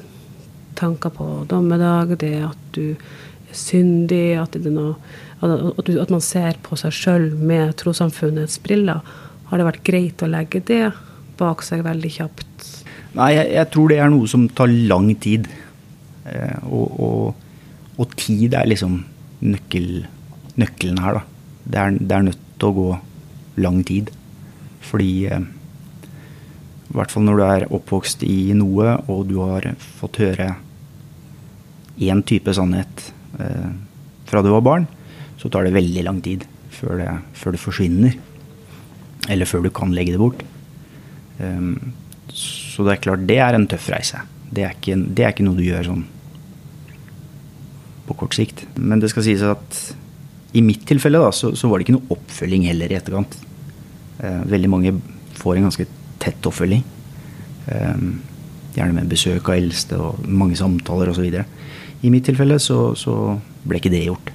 tanker 0.78 1.12
på 1.14 1.28
dommedag, 1.50 2.16
det 2.22 2.36
at 2.46 2.60
du 2.76 2.94
er 2.94 3.56
syndig, 3.56 4.38
at, 4.40 4.54
noe, 4.66 4.94
at, 5.42 5.82
du, 5.86 5.96
at 6.00 6.12
man 6.14 6.22
ser 6.24 6.58
på 6.64 6.78
seg 6.78 6.94
sjøl 6.96 7.28
med 7.38 7.74
trossamfunnets 7.82 8.60
briller. 8.62 9.02
Har 9.50 9.60
det 9.60 9.68
vært 9.68 9.84
greit 9.84 10.22
å 10.24 10.30
legge 10.30 10.62
det 10.70 10.86
bak 11.40 11.64
seg 11.66 11.82
veldig 11.84 12.12
kjapt? 12.14 12.70
Nei, 13.18 13.34
jeg, 13.36 13.50
jeg 13.58 13.68
tror 13.74 13.92
det 13.92 13.98
er 14.00 14.12
noe 14.12 14.30
som 14.30 14.46
tar 14.56 14.70
lang 14.70 15.10
tid. 15.20 15.50
Eh, 16.24 16.58
og, 16.70 17.00
og, 17.02 17.48
og, 17.98 18.14
tid 18.16 18.54
er 18.56 18.70
liksom 18.70 19.00
nøkkel, 19.42 20.04
nøkkelen 20.60 21.00
her, 21.02 21.18
da. 21.18 21.22
Det 21.62 21.78
er, 21.78 21.98
det 21.98 22.16
er, 22.16 22.24
nødt 22.26 22.44
til 22.58 22.68
å 22.68 22.76
gå 22.76 22.88
lang 23.62 23.82
tid. 23.86 24.10
Fordi 24.82 25.10
eh, 25.30 25.46
i 26.92 26.96
hvert 26.96 27.12
fall 27.14 27.26
når 27.26 27.38
du 27.38 27.44
er 27.46 27.68
oppvokst 27.70 28.24
i 28.26 28.54
noe, 28.58 28.96
og 29.10 29.26
du 29.30 29.38
har 29.42 29.70
fått 30.00 30.20
høre 30.22 30.52
én 32.02 32.22
type 32.26 32.54
sannhet 32.56 33.08
eh, 33.38 33.70
fra 34.28 34.42
du 34.42 34.50
var 34.52 34.66
barn, 34.66 34.88
så 35.38 35.50
tar 35.50 35.66
det 35.66 35.74
veldig 35.76 36.06
lang 36.06 36.20
tid 36.24 36.46
før 36.72 37.02
det, 37.02 37.10
før 37.38 37.54
det 37.54 37.62
forsvinner. 37.62 38.16
Eller 39.30 39.46
før 39.46 39.66
du 39.66 39.70
kan 39.74 39.92
legge 39.94 40.14
det 40.14 40.22
bort. 40.22 40.40
Um, 41.38 41.92
så 42.32 42.82
det 42.86 42.96
er 42.96 43.02
klart, 43.04 43.26
det 43.28 43.38
er 43.42 43.54
en 43.54 43.68
tøff 43.70 43.86
reise. 43.92 44.22
Det 44.50 44.64
er 44.66 44.74
ikke, 44.74 44.96
det 44.98 45.24
er 45.24 45.34
ikke 45.34 45.46
noe 45.46 45.58
du 45.58 45.64
gjør 45.66 45.86
sånn 45.90 46.02
på 48.12 48.20
kort 48.22 48.36
sikt. 48.36 48.66
Men 48.76 49.00
det 49.02 49.10
skal 49.12 49.26
sies 49.26 49.42
at 49.46 49.80
i 50.52 50.62
mitt 50.64 50.84
tilfelle 50.88 51.20
da, 51.20 51.30
så, 51.32 51.54
så 51.56 51.68
var 51.68 51.80
det 51.80 51.88
ikke 51.88 51.96
noe 51.96 52.12
oppfølging 52.12 52.66
heller 52.68 52.92
i 52.92 52.98
etterkant. 52.98 53.38
Eh, 54.20 54.42
veldig 54.52 54.70
mange 54.70 54.92
får 55.40 55.56
en 55.56 55.70
ganske 55.70 55.86
tett 56.22 56.48
oppfølging. 56.48 56.84
Eh, 57.72 58.04
gjerne 58.76 58.96
med 58.96 59.10
besøk 59.10 59.48
av 59.48 59.56
eldste 59.56 59.98
og 60.00 60.28
mange 60.28 60.58
samtaler 60.60 61.12
osv. 61.12 61.26
I 62.02 62.12
mitt 62.12 62.26
tilfelle 62.28 62.58
så, 62.60 62.92
så, 62.98 63.16
ble 63.62 63.78
ikke 63.78 63.92
det 63.92 64.04
gjort. 64.08 64.32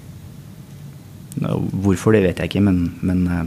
Hvorfor, 1.38 2.15
det 2.15 2.24
vet 2.24 2.39
jeg 2.41 2.50
ikke, 2.50 2.62
men, 2.65 2.77
men 3.05 3.25
uh, 3.27 3.41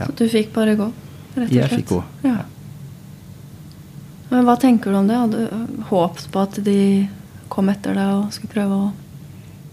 ja. 0.00 0.06
Så 0.08 0.14
du 0.18 0.24
fikk 0.32 0.48
bare 0.54 0.72
gå, 0.78 0.88
rett 1.36 1.44
og 1.44 1.50
slett? 1.50 1.54
Jeg 1.54 1.72
fikk 1.74 1.90
gå. 1.92 1.98
Ja. 2.24 2.38
Men 4.32 4.48
hva 4.48 4.56
tenker 4.58 4.90
du 4.90 4.98
om 4.98 5.10
det? 5.10 5.20
Hadde 5.20 5.44
du 5.44 5.84
håpet 5.90 6.26
på 6.32 6.42
at 6.42 6.58
de 6.66 6.80
kom 7.56 7.72
etter 7.72 7.96
deg 7.96 8.14
og 8.20 8.34
skulle 8.34 8.52
prøve 8.52 8.76
å 8.76 8.90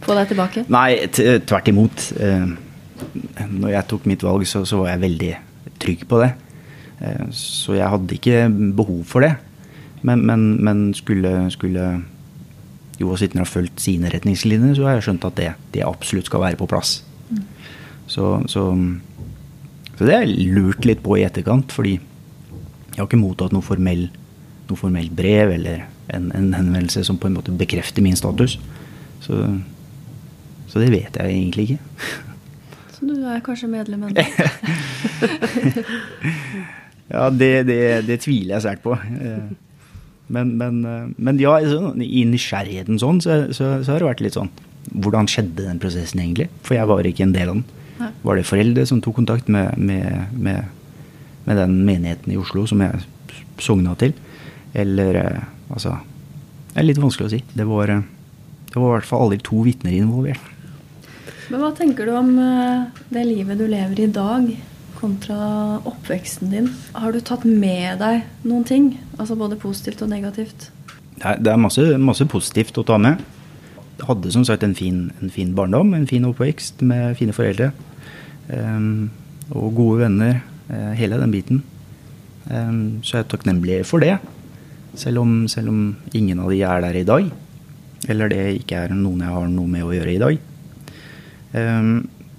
få 0.04 0.16
deg 0.18 0.32
tilbake? 0.32 0.66
Nei, 0.74 0.88
tvert 1.12 1.70
imot. 1.72 2.08
Uh, 2.18 2.56
når 3.52 3.76
jeg 3.76 3.90
tok 3.92 4.08
mitt 4.10 4.24
valg, 4.24 4.48
så, 4.48 4.64
så 4.68 4.80
var 4.82 4.94
jeg 4.94 5.04
veldig 5.04 5.34
trygg 5.84 6.08
på 6.10 6.22
det. 6.24 6.32
Eh, 7.04 7.26
så 7.36 7.76
jeg 7.78 7.90
hadde 7.90 8.18
ikke 8.18 8.48
behov 8.78 9.04
for 9.10 9.26
det. 9.26 9.36
Men, 10.04 10.26
men, 10.28 10.46
men 10.64 10.84
skulle, 10.96 11.32
skulle 11.54 11.88
Joa 13.00 13.18
Sittner 13.20 13.46
ha 13.46 13.50
fulgt 13.50 13.84
sine 13.84 14.12
retningslinjer, 14.12 14.76
så 14.78 14.88
har 14.88 14.98
jeg 14.98 15.08
skjønt 15.08 15.28
at 15.30 15.40
det, 15.40 15.50
det 15.76 15.86
absolutt 15.88 16.30
skal 16.30 16.44
være 16.44 16.60
på 16.60 16.68
plass. 16.72 16.98
Mm. 17.30 17.44
Så, 18.08 18.28
så, 18.52 18.66
så, 19.94 20.02
det 20.04 20.12
har 20.12 20.26
jeg 20.26 20.52
lurt 20.56 20.86
litt 20.88 21.04
på 21.06 21.18
i 21.20 21.26
etterkant, 21.28 21.72
fordi 21.74 21.98
jeg 21.98 23.00
har 23.00 23.08
ikke 23.08 23.22
mottatt 23.22 23.56
noe 23.56 23.66
formell, 23.66 24.06
noe 24.70 24.80
formell 24.80 25.10
brev 25.16 25.56
eller 25.56 25.88
en, 26.10 26.32
en, 26.36 26.54
henvendelse 26.54 27.04
som 27.08 27.18
på 27.18 27.28
en 27.28 27.38
måte 27.38 27.52
bekrefter 27.56 28.02
min 28.04 28.16
status. 28.20 28.60
Så, 29.24 29.60
så 30.68 30.80
det 30.80 30.92
vet 30.92 31.16
jeg 31.16 31.32
egentlig 31.32 31.64
ikke. 31.70 31.80
Så 32.94 33.08
du 33.08 33.16
er 33.28 33.44
kanskje 33.44 33.68
medlem 33.72 34.04
ennå? 34.10 34.24
Ja, 37.14 37.30
det, 37.30 37.68
det, 37.68 37.80
det, 38.08 38.22
tviler 38.24 38.56
jeg 38.56 38.64
sterkt 38.64 38.84
på. 38.86 38.96
Eh, 38.96 39.52
men, 40.34 40.54
men, 40.58 40.82
eh, 40.88 41.10
men 41.18 41.40
ja, 41.42 41.58
i 41.60 42.24
nysgjerrigheten 42.30 43.00
sånn, 43.02 43.20
så, 43.24 43.44
så, 43.52 43.76
så, 43.84 43.94
har 43.94 44.02
det 44.02 44.08
vært 44.08 44.24
litt 44.26 44.38
sånn 44.38 44.50
Hvordan 45.04 45.30
skjedde 45.32 45.68
den 45.68 45.80
prosessen 45.80 46.20
egentlig? 46.24 46.50
For 46.66 46.76
jeg 46.76 46.90
var 46.90 47.08
ikke 47.08 47.24
en 47.28 47.36
del 47.36 47.52
av 47.52 47.60
den. 47.60 47.66
Nei. 48.02 48.10
Var 48.26 48.40
det 48.40 48.48
foreldre 48.50 48.84
som 48.90 49.00
tok 49.04 49.16
kontakt 49.22 49.52
med, 49.52 49.78
med, 49.80 50.34
med, 50.36 50.66
med, 51.46 51.60
den 51.60 51.78
menigheten 51.88 52.34
i 52.34 52.40
Oslo 52.40 52.66
som 52.68 52.82
jeg 52.84 53.04
sogna 53.64 53.94
til? 54.00 54.12
Eller 54.76 55.20
eh, 55.22 55.46
altså 55.74 55.98
Det 56.74 56.82
er 56.82 56.88
litt 56.88 57.02
vanskelig 57.02 57.28
å 57.28 57.34
si. 57.36 57.44
Det 57.54 57.66
var, 57.70 57.92
det 57.94 58.78
var 58.78 58.88
i 58.88 58.94
hvert 58.96 59.10
fall 59.10 59.28
aldri 59.28 59.42
to 59.46 59.62
vitner 59.66 59.94
involvert. 59.94 60.52
Men 61.52 61.62
hva 61.62 61.74
tenker 61.78 62.08
du 62.08 62.16
om 62.18 62.32
det 63.14 63.26
livet 63.28 63.60
du 63.60 63.68
lever 63.70 64.00
i 64.06 64.08
dag? 64.10 64.48
kontra 65.04 65.38
oppveksten 65.84 66.52
din. 66.54 66.70
Har 66.96 67.12
du 67.12 67.20
tatt 67.20 67.44
med 67.44 68.00
deg 68.00 68.24
noen 68.48 68.64
ting? 68.68 68.94
Altså 69.18 69.36
både 69.40 69.60
positivt 69.60 70.04
og 70.06 70.12
negativt? 70.14 70.70
Det 71.20 71.52
er 71.52 71.60
masse, 71.60 71.84
masse 72.00 72.26
positivt 72.32 72.80
å 72.80 72.86
ta 72.88 73.00
med. 73.02 73.20
Jeg 74.00 74.08
hadde 74.08 74.32
som 74.34 74.46
sagt 74.48 74.64
en 74.66 74.76
fin, 74.76 75.06
en 75.22 75.32
fin 75.32 75.52
barndom, 75.56 75.94
en 75.96 76.08
fin 76.10 76.24
oppvekst 76.28 76.82
med 76.88 77.18
fine 77.20 77.36
foreldre. 77.36 77.72
Um, 78.48 79.12
og 79.52 79.76
gode 79.78 80.06
venner. 80.06 80.42
Uh, 80.72 80.94
hele 80.96 81.20
den 81.20 81.36
biten. 81.36 81.64
Um, 82.48 83.04
så 83.04 83.20
jeg 83.20 83.26
er 83.26 83.32
takknemlig 83.36 83.84
for 83.88 84.04
det. 84.04 84.18
Selv 85.00 85.24
om, 85.24 85.48
selv 85.50 85.72
om, 85.72 85.96
ingen 86.14 86.40
av 86.44 86.52
de 86.54 86.62
er 86.62 86.84
der 86.86 87.00
i 87.00 87.08
dag. 87.08 87.30
Eller 88.12 88.30
det 88.30 88.42
ikke 88.60 88.84
er 88.84 88.94
noen 88.96 89.24
jeg 89.24 89.34
har 89.34 89.48
noe 89.50 89.70
med 89.70 89.86
å 89.86 89.94
gjøre 89.96 90.14
i 90.14 90.22
dag. 90.22 90.50
Um, 91.54 91.94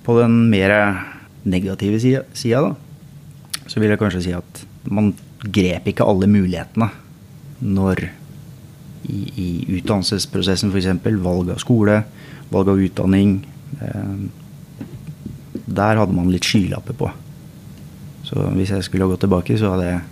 på 0.04 0.18
den 0.18 0.36
mer 0.52 0.74
negative 1.44 2.00
sida, 2.00 2.60
da, 2.60 2.74
så 3.66 3.80
vil 3.80 3.92
jeg 3.92 4.00
kanskje 4.00 4.22
si 4.26 4.34
at 4.36 4.64
man 4.84 5.12
grep 5.44 5.88
ikke 5.88 6.06
alle 6.08 6.28
mulighetene 6.28 6.88
når 7.64 8.06
i, 9.08 9.18
i 9.40 9.48
utdannelsesprosessen 9.78 10.72
f.eks. 10.72 10.88
valg 11.24 11.52
av 11.52 11.60
skole, 11.62 11.98
valg 12.52 12.70
av 12.72 12.80
utdanning 12.80 13.36
um, 13.80 14.24
Der 15.64 16.00
hadde 16.00 16.16
man 16.16 16.30
litt 16.32 16.44
skylapper 16.44 16.96
på. 16.96 17.10
Så 18.24 18.40
hvis 18.56 18.72
jeg 18.72 18.84
skulle 18.86 19.08
gått 19.08 19.24
tilbake, 19.24 19.56
så 19.60 19.74
hadde 19.74 19.88
jeg, 19.88 20.02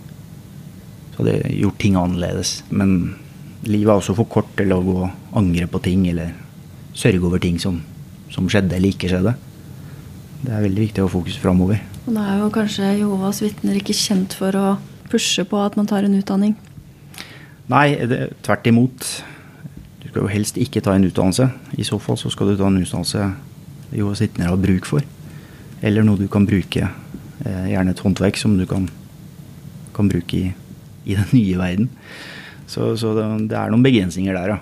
så 1.13 1.21
hadde 1.21 1.37
jeg 1.37 1.61
gjort 1.61 1.79
ting 1.79 1.97
annerledes. 1.99 2.57
Men 2.69 3.15
livet 3.63 3.91
er 3.91 3.95
også 3.95 4.17
for 4.17 4.29
kort 4.29 4.51
til 4.59 4.73
å 4.75 4.81
gå 4.83 4.99
og 5.05 5.39
angre 5.39 5.69
på 5.71 5.81
ting 5.85 6.05
eller 6.11 6.33
sørge 6.97 7.23
over 7.23 7.41
ting 7.41 7.57
som, 7.61 7.79
som 8.33 8.49
skjedde 8.49 8.77
eller 8.77 8.93
ikke 8.93 9.09
skjedde 9.11 9.37
det 10.43 10.51
er 10.51 10.65
veldig 10.65 10.87
viktig 10.89 11.03
å 11.03 11.07
ha 11.07 11.11
fokus 11.11 11.37
framover. 11.39 11.79
Og 12.03 12.15
da 12.17 12.23
er 12.33 12.41
jo 12.41 12.49
kanskje 12.53 12.89
Jehovas 12.99 13.39
vitner 13.43 13.77
ikke 13.79 13.95
kjent 13.95 14.35
for 14.35 14.55
å 14.59 14.65
pushe 15.11 15.45
på 15.47 15.59
at 15.63 15.77
man 15.79 15.87
tar 15.87 16.03
en 16.03 16.17
utdanning? 16.17 16.57
Nei, 17.71 17.93
det, 18.09 18.33
tvert 18.43 18.67
imot. 18.67 19.07
Du 20.01 20.09
skal 20.09 20.25
jo 20.25 20.31
helst 20.31 20.59
ikke 20.59 20.83
ta 20.83 20.97
en 20.97 21.07
utdannelse. 21.07 21.47
I 21.79 21.87
så 21.87 21.99
fall 22.01 22.19
så 22.19 22.31
skal 22.33 22.51
du 22.51 22.57
ta 22.59 22.67
en 22.67 22.81
utdannelse 22.81 23.29
Jehovas 23.93 24.23
vitner 24.25 24.51
har 24.51 24.59
bruk 24.59 24.89
for. 24.89 25.05
Eller 25.83 26.03
noe 26.03 26.19
du 26.19 26.27
kan 26.31 26.47
bruke, 26.49 26.89
eh, 27.45 27.65
gjerne 27.71 27.95
et 27.95 28.03
håndverk 28.03 28.39
som 28.39 28.57
du 28.59 28.65
kan, 28.67 28.89
kan 29.95 30.11
bruke 30.11 30.39
i, 30.39 30.51
i, 31.05 31.15
den 31.15 31.29
nye 31.33 31.59
verden. 31.59 31.89
Så, 32.67 32.93
så 32.99 33.13
det, 33.17 33.27
det, 33.51 33.57
er 33.59 33.71
noen 33.71 33.85
begrensninger 33.85 34.35
der, 34.37 34.55
ja. 34.55 34.59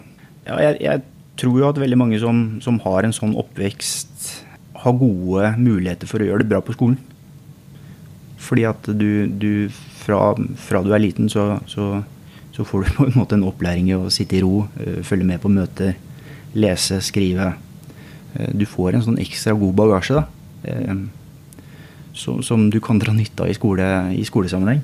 ja 0.50 0.60
jeg, 0.70 0.82
jeg, 0.88 1.08
tror 1.42 1.58
jo 1.58 1.70
at 1.72 1.80
veldig 1.80 1.98
mange 1.98 2.18
som, 2.22 2.42
som 2.62 2.76
har 2.84 3.06
en 3.08 3.16
sånn 3.16 3.32
oppvekst 3.40 4.28
har 4.84 4.98
gode 5.00 5.54
muligheter 5.58 6.10
for 6.10 6.22
å 6.22 6.28
gjøre 6.28 6.44
det 6.44 6.52
bra 6.52 6.60
på 6.62 6.76
skolen. 6.76 7.00
Fordi 8.42 8.66
at 8.68 8.90
du, 8.98 9.30
du 9.30 9.52
fra, 10.02 10.34
fra, 10.60 10.82
du 10.86 10.92
er 10.94 11.04
liten, 11.04 11.30
så, 11.32 11.60
så, 11.70 12.04
så, 12.56 12.66
får 12.68 12.86
du 12.86 12.94
på 12.98 13.08
en 13.08 13.18
måte 13.20 13.38
en 13.38 13.48
opplæring 13.48 13.92
i 13.92 13.98
å 13.98 14.12
sitte 14.14 14.38
i 14.38 14.44
ro, 14.44 14.66
eh, 14.82 15.02
følge 15.08 15.28
med 15.30 15.42
på 15.44 15.52
møter, 15.54 15.96
lese, 16.58 17.00
skrive. 17.06 17.54
Eh, 18.36 18.52
du 18.58 18.66
får 18.70 18.98
en 18.98 19.06
sånn 19.08 19.22
ekstra 19.22 19.56
god 19.58 19.78
bagasje 19.78 20.18
da, 20.18 20.26
eh, 20.68 21.06
som 22.18 22.70
du 22.74 22.82
kan 22.84 23.00
dra 23.02 23.14
nytte 23.16 23.46
av 23.46 23.52
i, 23.54 23.58
skole, 23.58 23.88
i 24.18 24.26
skolesammenheng. 24.28 24.82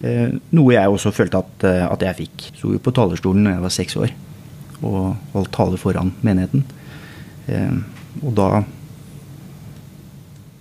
Noe 0.00 0.74
jeg 0.74 0.92
også 0.92 1.12
følte 1.14 1.40
at, 1.40 1.64
at 1.64 2.02
jeg 2.04 2.18
fikk. 2.18 2.48
Sto 2.58 2.72
jo 2.74 2.80
på 2.82 2.92
talerstolen 2.94 3.46
da 3.48 3.56
jeg 3.56 3.64
var 3.64 3.74
seks 3.74 3.96
år 3.96 4.14
og 4.84 5.14
holdt 5.32 5.54
tale 5.56 5.78
foran 5.80 6.10
menigheten. 6.20 6.66
Og 8.20 8.34
da 8.36 8.60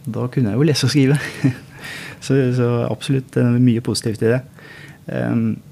da 0.06 0.28
kunne 0.30 0.52
jeg 0.52 0.60
jo 0.60 0.68
lese 0.70 0.86
og 0.88 0.94
skrive. 0.94 1.18
så, 2.26 2.38
så, 2.56 2.70
absolutt 2.88 3.38
mye 3.60 3.84
positivt 3.84 4.24
i 4.24 4.32
det. 4.36 4.42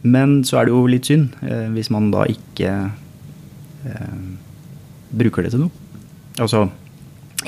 Men 0.02 0.42
så 0.46 0.60
er 0.60 0.68
det 0.68 0.74
jo 0.74 0.86
litt 0.90 1.10
synd 1.10 1.34
hvis 1.74 1.92
man 1.94 2.12
da 2.14 2.26
ikke 2.30 2.74
bruker 5.14 5.46
det 5.46 5.54
til 5.54 5.66
noe. 5.66 5.84
Altså 6.42 6.66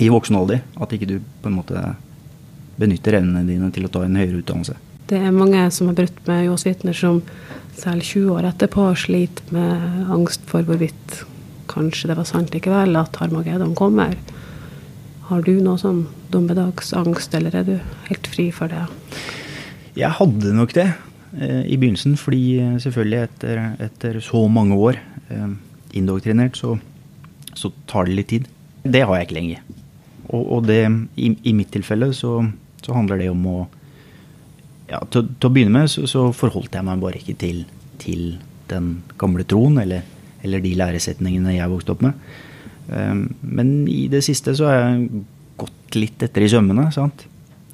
i 0.01 0.10
voksen 0.12 0.38
alder. 0.38 0.62
At 0.82 0.93
ikke 0.93 1.10
du 1.10 1.17
på 1.41 1.49
en 1.49 1.58
måte 1.58 1.82
benytter 2.80 3.21
evnene 3.21 3.45
dine 3.47 3.71
til 3.73 3.88
å 3.88 3.91
ta 3.91 4.04
en 4.06 4.17
høyere 4.19 4.41
utdannelse. 4.41 4.75
Det 5.09 5.19
er 5.21 5.35
mange 5.35 5.61
som 5.73 5.91
har 5.91 5.97
brutt 5.97 6.21
med 6.25 6.47
Johs 6.47 6.65
vitner, 6.65 6.95
som 6.97 7.21
selv 7.75 8.01
20 8.01 8.37
år 8.37 8.47
etterpå 8.49 8.87
sliter 8.97 9.53
med 9.53 10.11
angst 10.13 10.45
for 10.49 10.65
hvorvidt 10.65 11.23
kanskje 11.69 12.09
det 12.09 12.17
var 12.17 12.27
sant 12.29 12.53
likevel 12.55 12.97
at 12.97 13.17
Harmageddon 13.19 13.75
kommer. 13.77 14.15
Har 15.29 15.41
du 15.45 15.55
noe 15.57 15.77
sånn 15.81 16.05
dommedagsangst, 16.33 17.33
eller 17.37 17.55
er 17.57 17.67
du 17.67 17.75
helt 18.09 18.29
fri 18.29 18.51
for 18.53 18.71
det? 18.71 18.85
Jeg 19.97 20.11
hadde 20.17 20.53
nok 20.53 20.73
det 20.75 20.89
eh, 21.39 21.63
i 21.65 21.77
begynnelsen, 21.79 22.17
fordi 22.19 22.43
eh, 22.61 22.75
selvfølgelig 22.83 23.21
etter, 23.23 23.63
etter 23.87 24.19
så 24.23 24.43
mange 24.51 24.77
år 24.77 24.99
eh, 25.33 25.47
indoktrinert, 25.97 26.59
så, 26.59 26.75
så, 27.53 27.71
tar 27.89 28.09
det 28.09 28.19
litt 28.19 28.31
tid. 28.33 28.49
Det 28.83 29.01
har 29.01 29.17
jeg 29.17 29.29
ikke 29.29 29.39
lenger. 29.39 29.63
Og, 30.27 30.43
og 30.57 30.67
det, 30.67 30.81
i, 31.15 31.31
i, 31.31 31.55
mitt 31.57 31.71
tilfelle 31.73 32.11
så, 32.13 32.37
så, 32.83 32.93
handler 32.93 33.21
det 33.23 33.31
om 33.31 33.45
å 33.49 33.57
ja, 34.89 34.99
til, 35.09 35.29
til, 35.33 35.49
å 35.49 35.53
begynne 35.53 35.73
med 35.73 35.91
så, 35.91 36.05
så, 36.09 36.27
forholdt 36.35 36.75
jeg 36.77 36.85
meg 36.85 37.01
bare 37.01 37.21
ikke 37.21 37.37
til, 37.41 37.63
til 38.01 38.35
den 38.69 38.99
gamle 39.21 39.45
troen 39.47 39.79
eller, 39.81 40.05
eller 40.45 40.61
de 40.63 40.73
læresetningene 40.77 41.57
jeg 41.57 41.71
vokste 41.71 41.95
opp 41.95 42.03
med. 42.05 42.19
Um, 42.85 43.27
men 43.41 43.87
i 43.89 44.05
det 44.11 44.21
siste 44.25 44.53
så 44.57 44.69
har 44.69 44.77
jeg 44.83 45.23
gått 45.57 45.97
litt 45.97 46.25
etter 46.25 46.45
i 46.45 46.51
sømmene 46.51 46.91
sant? 46.93 47.25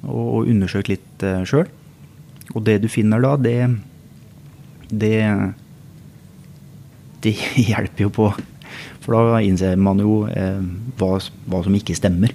og 0.02 0.48
undersøkt 0.50 0.88
litt 0.90 1.24
uh, 1.26 1.42
sjøl. 1.46 1.68
Og 2.56 2.64
det 2.66 2.80
du 2.82 2.88
finner 2.90 3.22
da, 3.22 3.36
det 3.36 3.70
Det, 4.92 5.18
det 7.24 7.32
hjelper 7.70 8.02
jo 8.08 8.10
på, 8.12 8.32
For 9.04 9.14
da 9.16 9.40
innser 9.40 9.76
man 9.76 10.00
jo 10.02 10.26
eh, 10.28 10.60
hva, 10.98 11.16
hva 11.48 11.62
som 11.64 11.74
ikke 11.74 11.96
stemmer. 11.96 12.34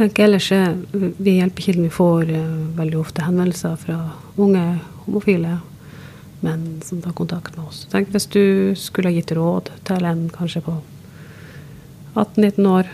Tenker 0.00 0.24
ellers 0.24 0.46
er 0.56 0.78
Vi 0.96 1.34
i 1.34 1.40
Hjelpekilden 1.42 1.84
vi 1.84 1.92
får 1.92 2.30
eh, 2.32 2.60
veldig 2.78 2.96
ofte 3.02 3.24
henvendelser 3.26 3.74
fra 3.82 3.98
unge 4.40 4.62
homofile 5.04 5.58
menn 6.40 6.78
som 6.80 7.02
tar 7.04 7.12
kontakt 7.18 7.58
med 7.58 7.66
oss. 7.66 7.82
Tenk 7.92 8.08
Hvis 8.14 8.24
du 8.32 8.72
skulle 8.80 9.10
ha 9.10 9.18
gitt 9.18 9.34
råd 9.36 9.68
til 9.84 10.08
en 10.08 10.22
kanskje 10.32 10.62
på 10.64 10.78
18-19 12.14 12.70
år, 12.70 12.88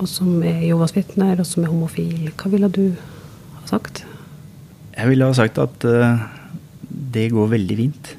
og 0.00 0.08
som 0.08 0.40
er 0.46 0.64
Jovas 0.70 0.96
vitner, 0.96 1.36
og 1.36 1.46
som 1.46 1.66
er 1.66 1.72
homofil, 1.74 2.30
hva 2.32 2.52
ville 2.54 2.72
du 2.72 2.84
ha 3.58 3.68
sagt? 3.68 4.06
Jeg 4.96 5.12
ville 5.12 5.28
ha 5.28 5.36
sagt 5.36 5.60
at 5.60 5.84
uh, 5.84 6.24
det 6.88 7.28
går 7.34 7.52
veldig 7.52 7.76
fint. 7.82 8.14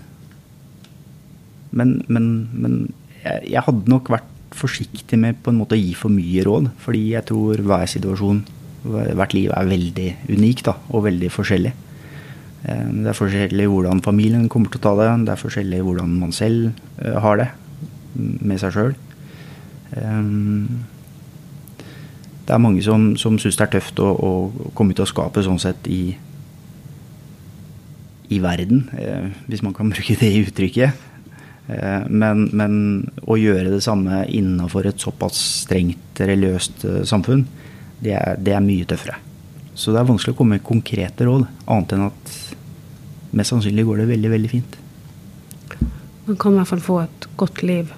Men, 1.72 1.98
men, 2.08 2.30
men 2.54 2.78
jeg, 3.24 3.56
jeg 3.56 3.66
hadde 3.66 3.90
nok 3.90 4.14
vært 4.14 4.29
forsiktig 4.60 5.20
med 5.20 5.40
på 5.44 5.54
en 5.54 5.60
måte 5.62 5.78
å 5.78 5.80
gi 5.80 5.94
for 5.98 6.14
mye 6.14 6.44
råd. 6.46 6.72
Fordi 6.84 7.04
jeg 7.14 7.28
tror 7.30 7.64
hver 7.66 7.88
situasjon, 7.90 8.44
hvert 8.86 9.36
liv 9.36 9.54
er 9.56 9.72
veldig 9.72 10.10
unik 10.30 10.66
da, 10.68 10.76
og 10.92 11.06
veldig 11.08 11.32
forskjellig. 11.34 11.74
Eh, 12.66 12.86
Det 12.92 13.08
er 13.12 13.18
forskjellig 13.18 13.68
hvordan 13.72 14.04
familien 14.06 14.48
kommer 14.50 14.70
til 14.72 14.82
å 14.82 14.86
ta 14.88 14.96
det. 15.00 15.10
Det 15.26 15.34
er 15.36 15.44
forskjellig 15.44 15.82
hvordan 15.84 16.20
man 16.20 16.32
selv 16.36 16.72
eh, 17.02 17.20
har 17.20 17.42
det 17.42 17.50
med 18.16 18.60
seg 18.60 18.74
sjøl. 18.74 18.96
Det 22.50 22.56
er 22.56 22.62
mange 22.62 22.82
som, 22.82 23.16
som 23.18 23.38
syns 23.38 23.58
det 23.58 23.68
er 23.68 23.74
tøft 23.78 24.00
å, 24.02 24.10
å 24.10 24.32
komme 24.74 24.94
ut 24.94 25.02
av 25.04 25.10
skapet 25.10 25.46
sånn 25.46 25.62
sett 25.62 25.86
i, 25.90 26.18
i 28.30 28.40
verden, 28.42 28.88
eh, 28.98 29.30
hvis 29.46 29.62
man 29.66 29.76
kan 29.78 29.92
bruke 29.94 30.18
det 30.18 30.32
uttrykket. 30.48 31.06
Eh, 31.70 32.06
men, 32.10 32.48
men, 32.58 32.76
å 33.30 33.38
gjøre 33.38 33.70
det 33.70 33.84
samme 33.86 34.24
innenfor 34.26 34.88
et 34.90 35.02
såpass 35.02 35.38
strengt 35.64 36.22
religiøst 36.22 36.86
eh, 36.90 37.02
samfunn, 37.08 37.46
det 38.02 38.16
er, 38.18 38.40
det 38.42 38.56
er, 38.56 38.64
mye 38.66 38.88
tøffere. 38.90 39.20
Så 39.78 39.94
det 39.94 40.02
er 40.02 40.10
vanskelig 40.10 40.34
å 40.34 40.40
komme 40.40 40.58
med 40.58 40.66
konkrete 40.66 41.28
råd, 41.28 41.46
annet 41.70 41.96
enn 41.96 42.08
at 42.08 42.34
mest 43.38 43.54
sannsynlig 43.54 43.86
går 43.86 44.02
det 44.02 44.10
veldig, 44.16 44.32
veldig 44.34 44.52
fint. 44.52 44.80
Man 46.26 46.40
kan 46.42 46.56
i 46.56 46.60
hvert 46.60 46.72
fall 46.72 46.84
få 46.86 46.98
et 47.04 47.30
godt 47.40 47.62
liv. 47.66 47.94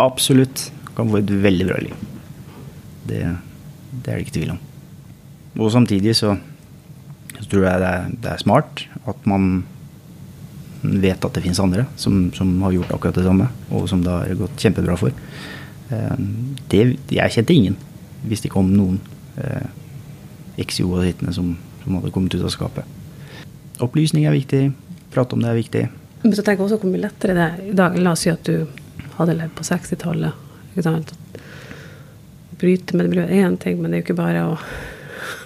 Absolutt. 0.00 0.70
Man 0.86 0.96
Kan 0.96 1.12
få 1.12 1.20
et 1.20 1.32
veldig 1.44 1.68
bra 1.68 1.78
liv. 1.84 2.04
Det, 3.06 3.20
det 3.92 4.12
er 4.12 4.16
det 4.16 4.24
ikke 4.24 4.38
tvil 4.38 4.54
om. 4.54 4.60
Og 5.60 5.72
samtidig 5.72 6.16
så, 6.16 6.34
så 7.36 7.48
tror 7.52 7.66
jeg 7.66 7.82
det 7.82 7.90
er, 7.90 8.08
det 8.24 8.32
er 8.32 8.42
smart 8.42 8.86
at 9.08 9.28
man 9.28 9.66
vet 11.02 11.24
at 11.24 11.36
det 11.36 11.42
finnes 11.44 11.60
andre 11.62 11.86
som, 11.96 12.30
som, 12.36 12.50
har 12.62 12.74
gjort 12.76 12.94
akkurat 12.96 13.18
det 13.18 13.26
samme, 13.26 13.48
og 13.70 13.88
som 13.90 14.02
det 14.04 14.12
har 14.12 14.40
gått 14.40 14.62
kjempebra 14.62 14.96
for. 15.00 15.14
Eh, 15.90 16.16
det, 16.72 16.82
jeg 17.12 17.34
kjente 17.36 17.56
ingen 17.56 17.76
hvis 18.26 18.42
det 18.42 18.50
kom 18.50 18.72
noen 18.74 18.98
eh, 19.38 19.68
eks-Jehovas-vitner 20.62 21.34
som, 21.36 21.52
som, 21.82 21.98
hadde 21.98 22.12
kommet 22.14 22.34
ut 22.34 22.42
av 22.42 22.50
skapet. 22.54 22.96
Opplysning 23.84 24.26
er 24.26 24.34
viktig. 24.34 24.64
Prate 25.14 25.36
om 25.36 25.44
det 25.44 25.52
er 25.52 25.60
viktig. 25.60 25.84
Men 26.22 26.34
så 26.34 26.42
tenker 26.42 26.64
jeg 26.64 26.70
også 26.70 26.80
hvor 26.82 26.90
mye 26.90 27.04
lettere 27.04 27.36
det 27.36 27.44
er 27.44 27.62
i 27.68 27.76
dag. 27.76 28.00
La 28.00 28.16
oss 28.16 28.24
si 28.24 28.32
at 28.32 28.48
du 28.48 28.66
hadde 29.18 29.36
levd 29.36 29.54
på 29.56 29.66
60-tallet. 29.68 30.42
Bryte 32.56 32.96
med 32.96 33.06
det 33.06 33.12
miljøet 33.12 33.32
er 33.32 33.46
én 33.46 33.56
ting, 33.60 33.80
men 33.80 33.92
det 33.92 33.98
er 33.98 34.02
jo 34.02 34.06
ikke 34.08 34.18
bare 34.18 34.44
å 34.48 34.58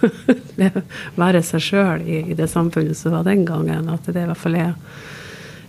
være 1.21 1.41
seg 1.45 1.63
sjøl 1.63 2.05
i, 2.05 2.21
i, 2.31 2.37
det 2.37 2.49
samfunnet 2.51 2.97
som 2.97 3.15
var 3.15 3.27
den 3.27 3.45
gangen. 3.47 3.89
At 3.91 4.07
det 4.07 4.23
i 4.23 4.29
hvert 4.29 4.39
fall 4.39 4.57
er 4.59 4.73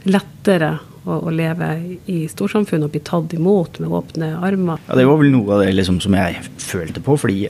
lettere 0.09 0.77
å, 1.05 1.19
å 1.19 1.33
leve 1.35 1.71
i 2.11 2.23
storsamfunnet 2.31 2.89
og 2.89 2.95
bli 2.95 3.03
tatt 3.07 3.35
imot 3.37 3.81
med 3.83 3.95
åpne 3.99 4.31
armer. 4.43 4.83
Ja, 4.89 4.99
Det 4.99 5.07
var 5.09 5.21
vel 5.21 5.33
noe 5.35 5.57
av 5.57 5.65
det 5.65 5.73
liksom, 5.75 6.01
som 6.03 6.17
jeg 6.19 6.41
følte 6.63 7.03
på, 7.05 7.17
fordi 7.21 7.49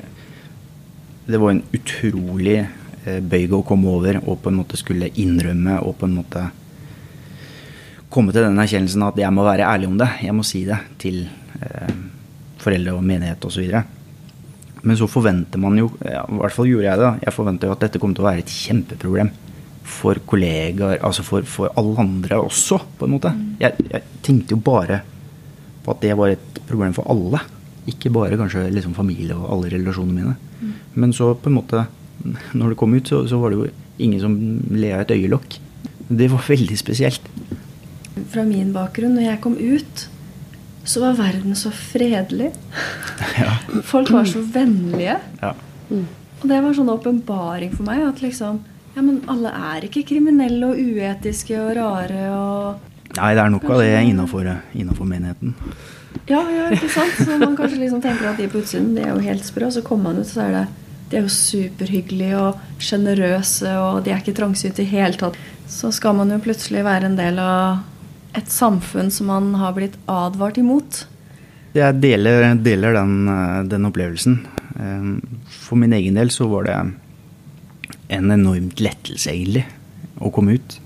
det 1.27 1.39
var 1.39 1.55
en 1.55 1.63
utrolig 1.75 2.59
eh, 2.61 3.21
bøyg 3.21 3.55
å 3.55 3.63
komme 3.67 3.93
over 3.93 4.19
og 4.25 4.41
på 4.43 4.51
en 4.51 4.59
måte 4.63 4.81
skulle 4.81 5.13
innrømme 5.23 5.79
og 5.87 5.97
på 6.01 6.09
en 6.09 6.19
måte 6.19 6.49
komme 8.13 8.35
til 8.35 8.45
den 8.45 8.61
erkjennelsen 8.61 9.05
at 9.07 9.21
jeg 9.21 9.33
må 9.33 9.45
være 9.47 9.69
ærlig 9.69 9.89
om 9.89 9.99
det. 10.01 10.11
Jeg 10.21 10.37
må 10.37 10.45
si 10.45 10.65
det 10.69 10.81
til 11.01 11.23
eh, 11.63 11.95
foreldre 12.63 12.97
og 12.99 13.07
menighet 13.07 13.45
osv. 13.49 13.79
Men 14.83 14.99
så 14.99 15.07
forventer 15.07 15.63
man 15.63 15.79
jo, 15.79 15.93
ja, 16.03 16.25
i 16.27 16.41
hvert 16.41 16.57
fall 16.57 16.69
gjorde 16.69 16.89
jeg 16.91 17.01
det, 17.01 17.13
jeg 17.29 17.37
forventer 17.37 17.71
jo 17.71 17.77
at 17.77 17.85
dette 17.87 18.03
kommer 18.03 18.19
til 18.19 18.25
å 18.25 18.29
være 18.29 18.43
et 18.43 18.53
kjempeproblem 18.53 19.31
for 19.83 20.21
kollegaer, 20.27 21.01
altså 21.03 21.25
for, 21.27 21.47
for 21.49 21.73
alle 21.79 21.99
andre 22.01 22.39
også, 22.43 22.79
på 22.99 23.07
en 23.07 23.17
måte. 23.17 23.33
Jeg, 23.61 23.89
jeg, 23.91 24.05
tenkte 24.23 24.55
jo 24.55 24.63
bare 24.63 25.01
på 25.83 25.95
at 25.95 26.05
det 26.05 26.15
var 26.19 26.35
et 26.35 26.63
problem 26.69 26.95
for 26.97 27.09
alle. 27.11 27.43
Ikke 27.91 28.13
bare 28.15 28.39
kanskje 28.39 28.69
liksom 28.71 28.95
familie 28.95 29.35
og 29.35 29.49
alle 29.57 29.73
relasjonene 29.75 30.15
mine. 30.21 30.37
Mm. 30.61 30.73
Men 31.03 31.15
så 31.17 31.33
på 31.35 31.51
en 31.51 31.59
måte, 31.59 31.85
når 32.55 32.73
det 32.73 32.79
kom 32.79 32.95
ut, 32.95 33.11
så, 33.11 33.25
så 33.27 33.41
var 33.43 33.51
det 33.51 33.59
jo 33.59 33.71
ingen 34.03 34.23
som 34.23 34.39
le 34.71 34.95
av 34.95 35.05
et 35.05 35.15
øyelokk. 35.17 35.59
Det 36.13 36.31
var 36.31 36.47
veldig 36.47 36.79
spesielt. 36.79 37.29
Fra 38.31 38.45
min 38.47 38.73
bakgrunn, 38.75 39.17
når 39.17 39.31
jeg 39.31 39.43
kom 39.43 39.59
ut, 39.59 40.07
så 40.85 41.03
var 41.03 41.19
verden 41.19 41.55
så 41.59 41.71
fredelig. 41.75 42.53
Ja. 43.39 43.55
Folk 43.87 44.11
var 44.15 44.27
så 44.29 44.43
vennlige. 44.55 45.19
Ja. 45.43 45.55
Og 45.93 46.49
det 46.51 46.59
var 46.63 46.75
sånn 46.75 46.91
åpenbaring 46.91 47.71
for 47.75 47.87
meg 47.87 48.03
at 48.07 48.23
liksom 48.23 48.63
ja, 48.95 49.03
men 49.03 49.23
alle 49.31 49.53
er 49.73 49.87
ikke 49.89 50.05
kriminelle 50.09 50.73
og 50.73 50.81
uetiske 50.81 51.59
og 51.61 51.75
rare 51.79 52.27
og 52.33 52.89
Nei, 53.13 53.35
det 53.37 53.43
er 53.43 53.51
nok 53.53 53.67
av 53.69 53.83
det 53.83 53.91
innafor, 54.09 54.47
menigheten. 55.05 55.51
Ja, 56.31 56.41
ja, 56.49 56.71
ikke 56.73 56.89
sant? 56.89 57.19
Så 57.19 57.37
man 57.37 57.59
kanskje 57.59 57.83
liksom 57.83 58.01
tenker 58.01 58.31
at 58.31 58.39
de 58.41 58.47
på 58.49 58.63
utsiden 58.63 58.95
de 58.97 59.03
er 59.05 59.11
jo 59.11 59.19
helt 59.21 59.45
sprø, 59.45 59.67
og 59.69 59.75
så 59.75 59.83
kommer 59.85 60.15
man 60.15 60.23
ut, 60.23 60.31
så 60.31 60.47
er 60.47 60.55
det 60.55 60.63
de 61.13 61.19
er 61.19 61.27
jo 61.27 61.33
superhyggelige 61.33 62.39
og 62.41 62.61
sjenerøse, 62.81 63.69
og 63.85 64.01
de 64.07 64.15
er 64.15 64.23
ikke 64.23 64.33
trangsyte 64.39 64.81
i 64.81 64.89
hele 64.89 65.19
tatt. 65.21 65.37
Så 65.69 65.91
skal 65.93 66.17
man 66.17 66.33
jo 66.33 66.41
plutselig 66.41 66.87
være 66.87 67.11
en 67.11 67.19
del 67.19 67.37
av 67.43 67.83
et 68.39 68.49
samfunn 68.49 69.13
som 69.13 69.29
man 69.29 69.51
har 69.61 69.75
blitt 69.77 69.99
advart 70.09 70.57
imot. 70.63 71.03
Jeg 71.77 72.01
deler, 72.01 72.55
deler 72.65 72.97
den, 72.97 73.29
den, 73.69 73.89
opplevelsen. 73.89 74.39
Eh, 74.73 75.05
for 75.53 75.81
min 75.81 75.93
egen 75.97 76.17
del 76.17 76.33
så 76.33 76.49
var 76.49 76.69
det 76.69 76.79
en 78.13 78.33
enormt 78.35 78.81
lettelse, 78.83 79.33
egentlig, 79.33 79.65
å 80.23 80.31
komme 80.35 80.59
ut. 80.59 80.79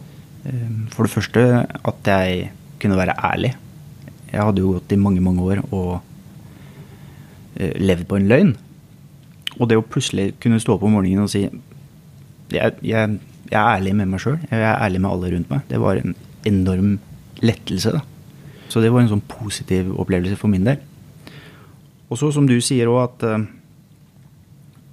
Ehm, 0.46 0.86
for 0.94 1.06
det 1.06 1.14
første 1.14 1.44
at 1.66 2.10
jeg 2.12 2.50
kunne 2.82 2.98
være 2.98 3.16
ærlig. 3.24 3.54
Jeg 4.30 4.42
hadde 4.42 4.62
jo 4.62 4.74
gått 4.76 4.92
i 4.92 5.00
mange, 5.00 5.22
mange 5.24 5.42
år 5.42 5.62
og 5.70 6.00
eh, 7.56 7.74
levd 7.80 8.06
på 8.08 8.18
en 8.18 8.28
løgn. 8.30 8.52
Og 9.56 9.70
det 9.70 9.78
å 9.78 9.86
plutselig 9.86 10.34
kunne 10.42 10.60
stå 10.60 10.76
opp 10.76 10.84
om 10.84 10.98
morgenen 10.98 11.24
og 11.24 11.32
si 11.32 11.46
jeg, 11.46 12.74
jeg, 12.84 13.16
jeg 13.50 13.56
er 13.56 13.78
ærlig 13.78 13.94
med 13.96 14.10
meg 14.12 14.22
sjøl, 14.22 14.36
jeg 14.50 14.60
er 14.60 14.76
ærlig 14.76 15.00
med 15.02 15.10
alle 15.10 15.30
rundt 15.32 15.50
meg, 15.50 15.64
det 15.70 15.80
var 15.82 15.98
en 15.98 16.14
enorm 16.46 16.98
lettelse. 17.42 17.96
da. 17.96 18.02
Så 18.70 18.82
det 18.82 18.92
var 18.92 19.02
en 19.02 19.10
sånn 19.10 19.24
positiv 19.26 19.90
opplevelse 19.96 20.38
for 20.38 20.52
min 20.52 20.66
del. 20.66 20.82
Og 22.06 22.20
så, 22.20 22.30
som 22.34 22.46
du 22.46 22.54
sier 22.62 22.90
òg, 22.90 23.00
at 23.08 23.26
eh, 23.26 23.46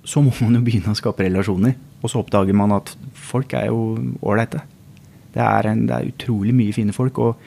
så 0.07 0.23
må 0.23 0.33
man 0.41 0.57
jo 0.57 0.63
begynne 0.65 0.93
å 0.93 0.97
skape 0.97 1.27
relasjoner. 1.27 1.75
Og 2.03 2.11
så 2.11 2.19
oppdager 2.19 2.55
man 2.57 2.75
at 2.75 2.91
folk 3.15 3.53
er 3.55 3.69
jo 3.71 3.95
ålreite. 4.21 4.61
Det, 5.33 5.43
det, 5.87 5.95
er 5.95 6.09
utrolig 6.11 6.53
mye 6.55 6.75
fine 6.75 6.93
folk. 6.93 7.17
Og, 7.23 7.37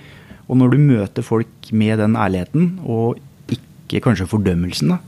og, 0.46 0.54
når 0.56 0.72
du 0.72 0.78
møter 0.80 1.26
folk 1.26 1.70
med 1.72 2.00
den 2.00 2.16
ærligheten, 2.16 2.78
og 2.84 3.20
ikke 3.52 4.02
kanskje 4.08 4.28
fordømmelsen, 4.30 4.94
da, 4.94 4.98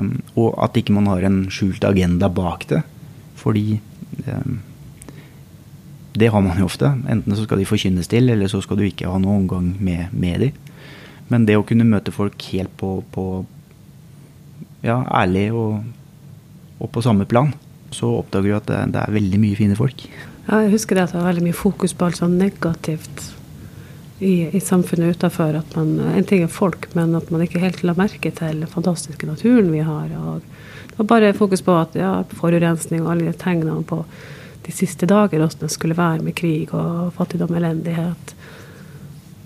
um, 0.00 0.14
og 0.40 0.56
at 0.64 0.78
ikke 0.80 0.96
man 0.96 1.10
har 1.12 1.26
en 1.28 1.44
skjult 1.52 1.84
agenda 1.84 2.30
bak 2.32 2.64
det, 2.70 2.80
fordi 3.36 3.78
um, 4.26 4.56
det 6.16 6.32
har 6.32 6.40
man 6.40 6.58
jo 6.58 6.66
ofte. 6.66 6.88
Enten 7.12 7.36
så 7.36 7.44
skal 7.44 7.60
de 7.60 7.68
forkynnes 7.68 8.08
til, 8.08 8.32
eller 8.32 8.48
så 8.48 8.62
skal 8.64 8.80
du 8.80 8.86
ikke 8.86 9.10
ha 9.10 9.20
noen 9.20 9.44
omgang 9.44 9.74
med, 9.84 10.08
med 10.16 10.46
dem. 10.46 10.64
Men 11.28 11.44
det 11.44 11.58
å 11.58 11.66
kunne 11.66 11.86
møte 11.86 12.14
folk 12.14 12.40
helt 12.54 12.72
på, 12.78 13.00
på 13.12 13.44
ja, 14.86 15.00
ærlig 15.10 15.50
og, 15.52 15.82
og 16.78 16.90
på 16.94 17.02
samme 17.04 17.26
plan, 17.28 17.52
så 17.96 18.10
oppdager 18.20 18.52
du 18.52 18.58
at 18.58 18.68
det, 18.68 18.82
det, 18.94 19.02
er 19.02 19.16
veldig 19.16 19.40
mye 19.42 19.58
fine 19.58 19.78
folk. 19.78 20.06
Ja, 20.46 20.60
jeg 20.62 20.74
husker 20.76 20.98
det 20.98 21.06
at 21.06 21.14
det 21.14 21.22
var 21.22 21.30
veldig 21.32 21.48
mye 21.48 21.56
fokus 21.56 21.96
på 21.96 22.06
alt 22.06 22.20
sånn 22.20 22.36
negativt 22.38 23.24
i, 24.18 24.48
i 24.56 24.60
samfunnet 24.62 25.16
utafor. 25.16 25.58
En 25.76 26.28
ting 26.28 26.44
er 26.44 26.52
folk, 26.52 26.88
men 26.96 27.16
at 27.18 27.32
man 27.32 27.44
ikke 27.44 27.62
helt 27.62 27.82
la 27.84 27.96
merke 27.98 28.32
til 28.32 28.62
den 28.62 28.70
fantastiske 28.70 29.28
naturen 29.28 29.72
vi 29.72 29.82
har. 29.84 30.12
Og 30.20 30.44
det 30.90 30.98
var 31.00 31.10
bare 31.16 31.34
fokus 31.36 31.64
på 31.64 31.76
at 31.76 31.96
ja, 31.98 32.12
forurensning 32.38 33.04
og 33.04 33.14
alle 33.14 33.30
de 33.30 33.40
tegnene 33.40 33.82
på 33.86 34.02
de 34.66 34.74
siste 34.74 35.06
dager, 35.06 35.38
hvordan 35.38 35.62
det 35.62 35.72
skulle 35.74 35.98
være 35.98 36.24
med 36.26 36.36
krig 36.38 36.72
og 36.74 37.12
fattigdom 37.16 37.52
og 37.52 37.60
elendighet. 37.60 38.36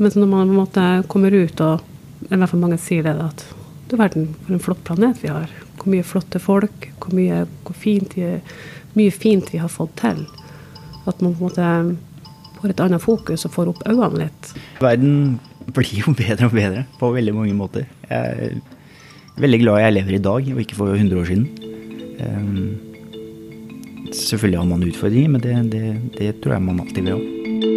Men 0.01 0.15
når 0.17 0.31
man 0.31 0.47
på 0.47 0.53
en 0.53 0.61
måte 0.61 0.85
kommer 1.13 1.35
ut, 1.35 1.61
og 1.61 1.83
i 2.31 2.37
hvert 2.37 2.53
fall 2.53 2.63
mange 2.63 2.79
sier 2.81 3.05
det, 3.05 3.17
at 3.21 3.45
du 3.91 3.99
verden, 3.99 4.31
for 4.45 4.55
en 4.55 4.63
flott 4.63 4.85
planet 4.87 5.19
vi 5.21 5.33
har 5.33 5.51
hvor 5.81 5.93
mye 5.95 6.07
flotte 6.07 6.41
folk, 6.43 6.91
hvor 7.01 7.17
mye, 7.17 7.45
hvor 7.65 7.77
fint, 7.77 8.17
mye 8.97 9.15
fint 9.15 9.49
vi 9.53 9.61
har 9.63 9.73
fått 9.73 9.97
til. 10.01 10.25
At 11.09 11.23
man 11.25 11.33
på 11.35 11.41
en 11.41 11.47
måte 11.47 11.71
får 12.61 12.75
et 12.75 12.83
annet 12.85 13.03
fokus 13.03 13.47
og 13.49 13.55
får 13.55 13.73
opp 13.73 13.81
øynene 13.89 14.27
litt. 14.27 14.53
Verden 14.83 15.39
blir 15.75 15.97
jo 16.03 16.15
bedre 16.23 16.51
og 16.51 16.57
bedre 16.57 16.85
på 17.01 17.13
veldig 17.17 17.35
mange 17.37 17.57
måter. 17.57 17.89
Jeg 18.11 18.51
er 18.51 19.41
veldig 19.41 19.63
glad 19.65 19.83
jeg 19.85 19.97
lever 19.97 20.19
i 20.19 20.23
dag, 20.29 20.55
og 20.55 20.63
ikke 20.63 20.79
for 20.79 20.95
100 20.95 21.21
år 21.21 21.31
siden. 21.31 21.49
Um, 22.21 22.79
selvfølgelig 24.13 24.61
har 24.61 24.69
man 24.69 24.89
utfordringer, 24.91 25.37
men 25.37 25.45
det, 25.45 25.57
det, 25.73 25.85
det 26.19 26.33
tror 26.43 26.59
jeg 26.59 26.67
man 26.69 26.83
alltid 26.85 27.07
vil 27.07 27.15
ha. 27.17 27.70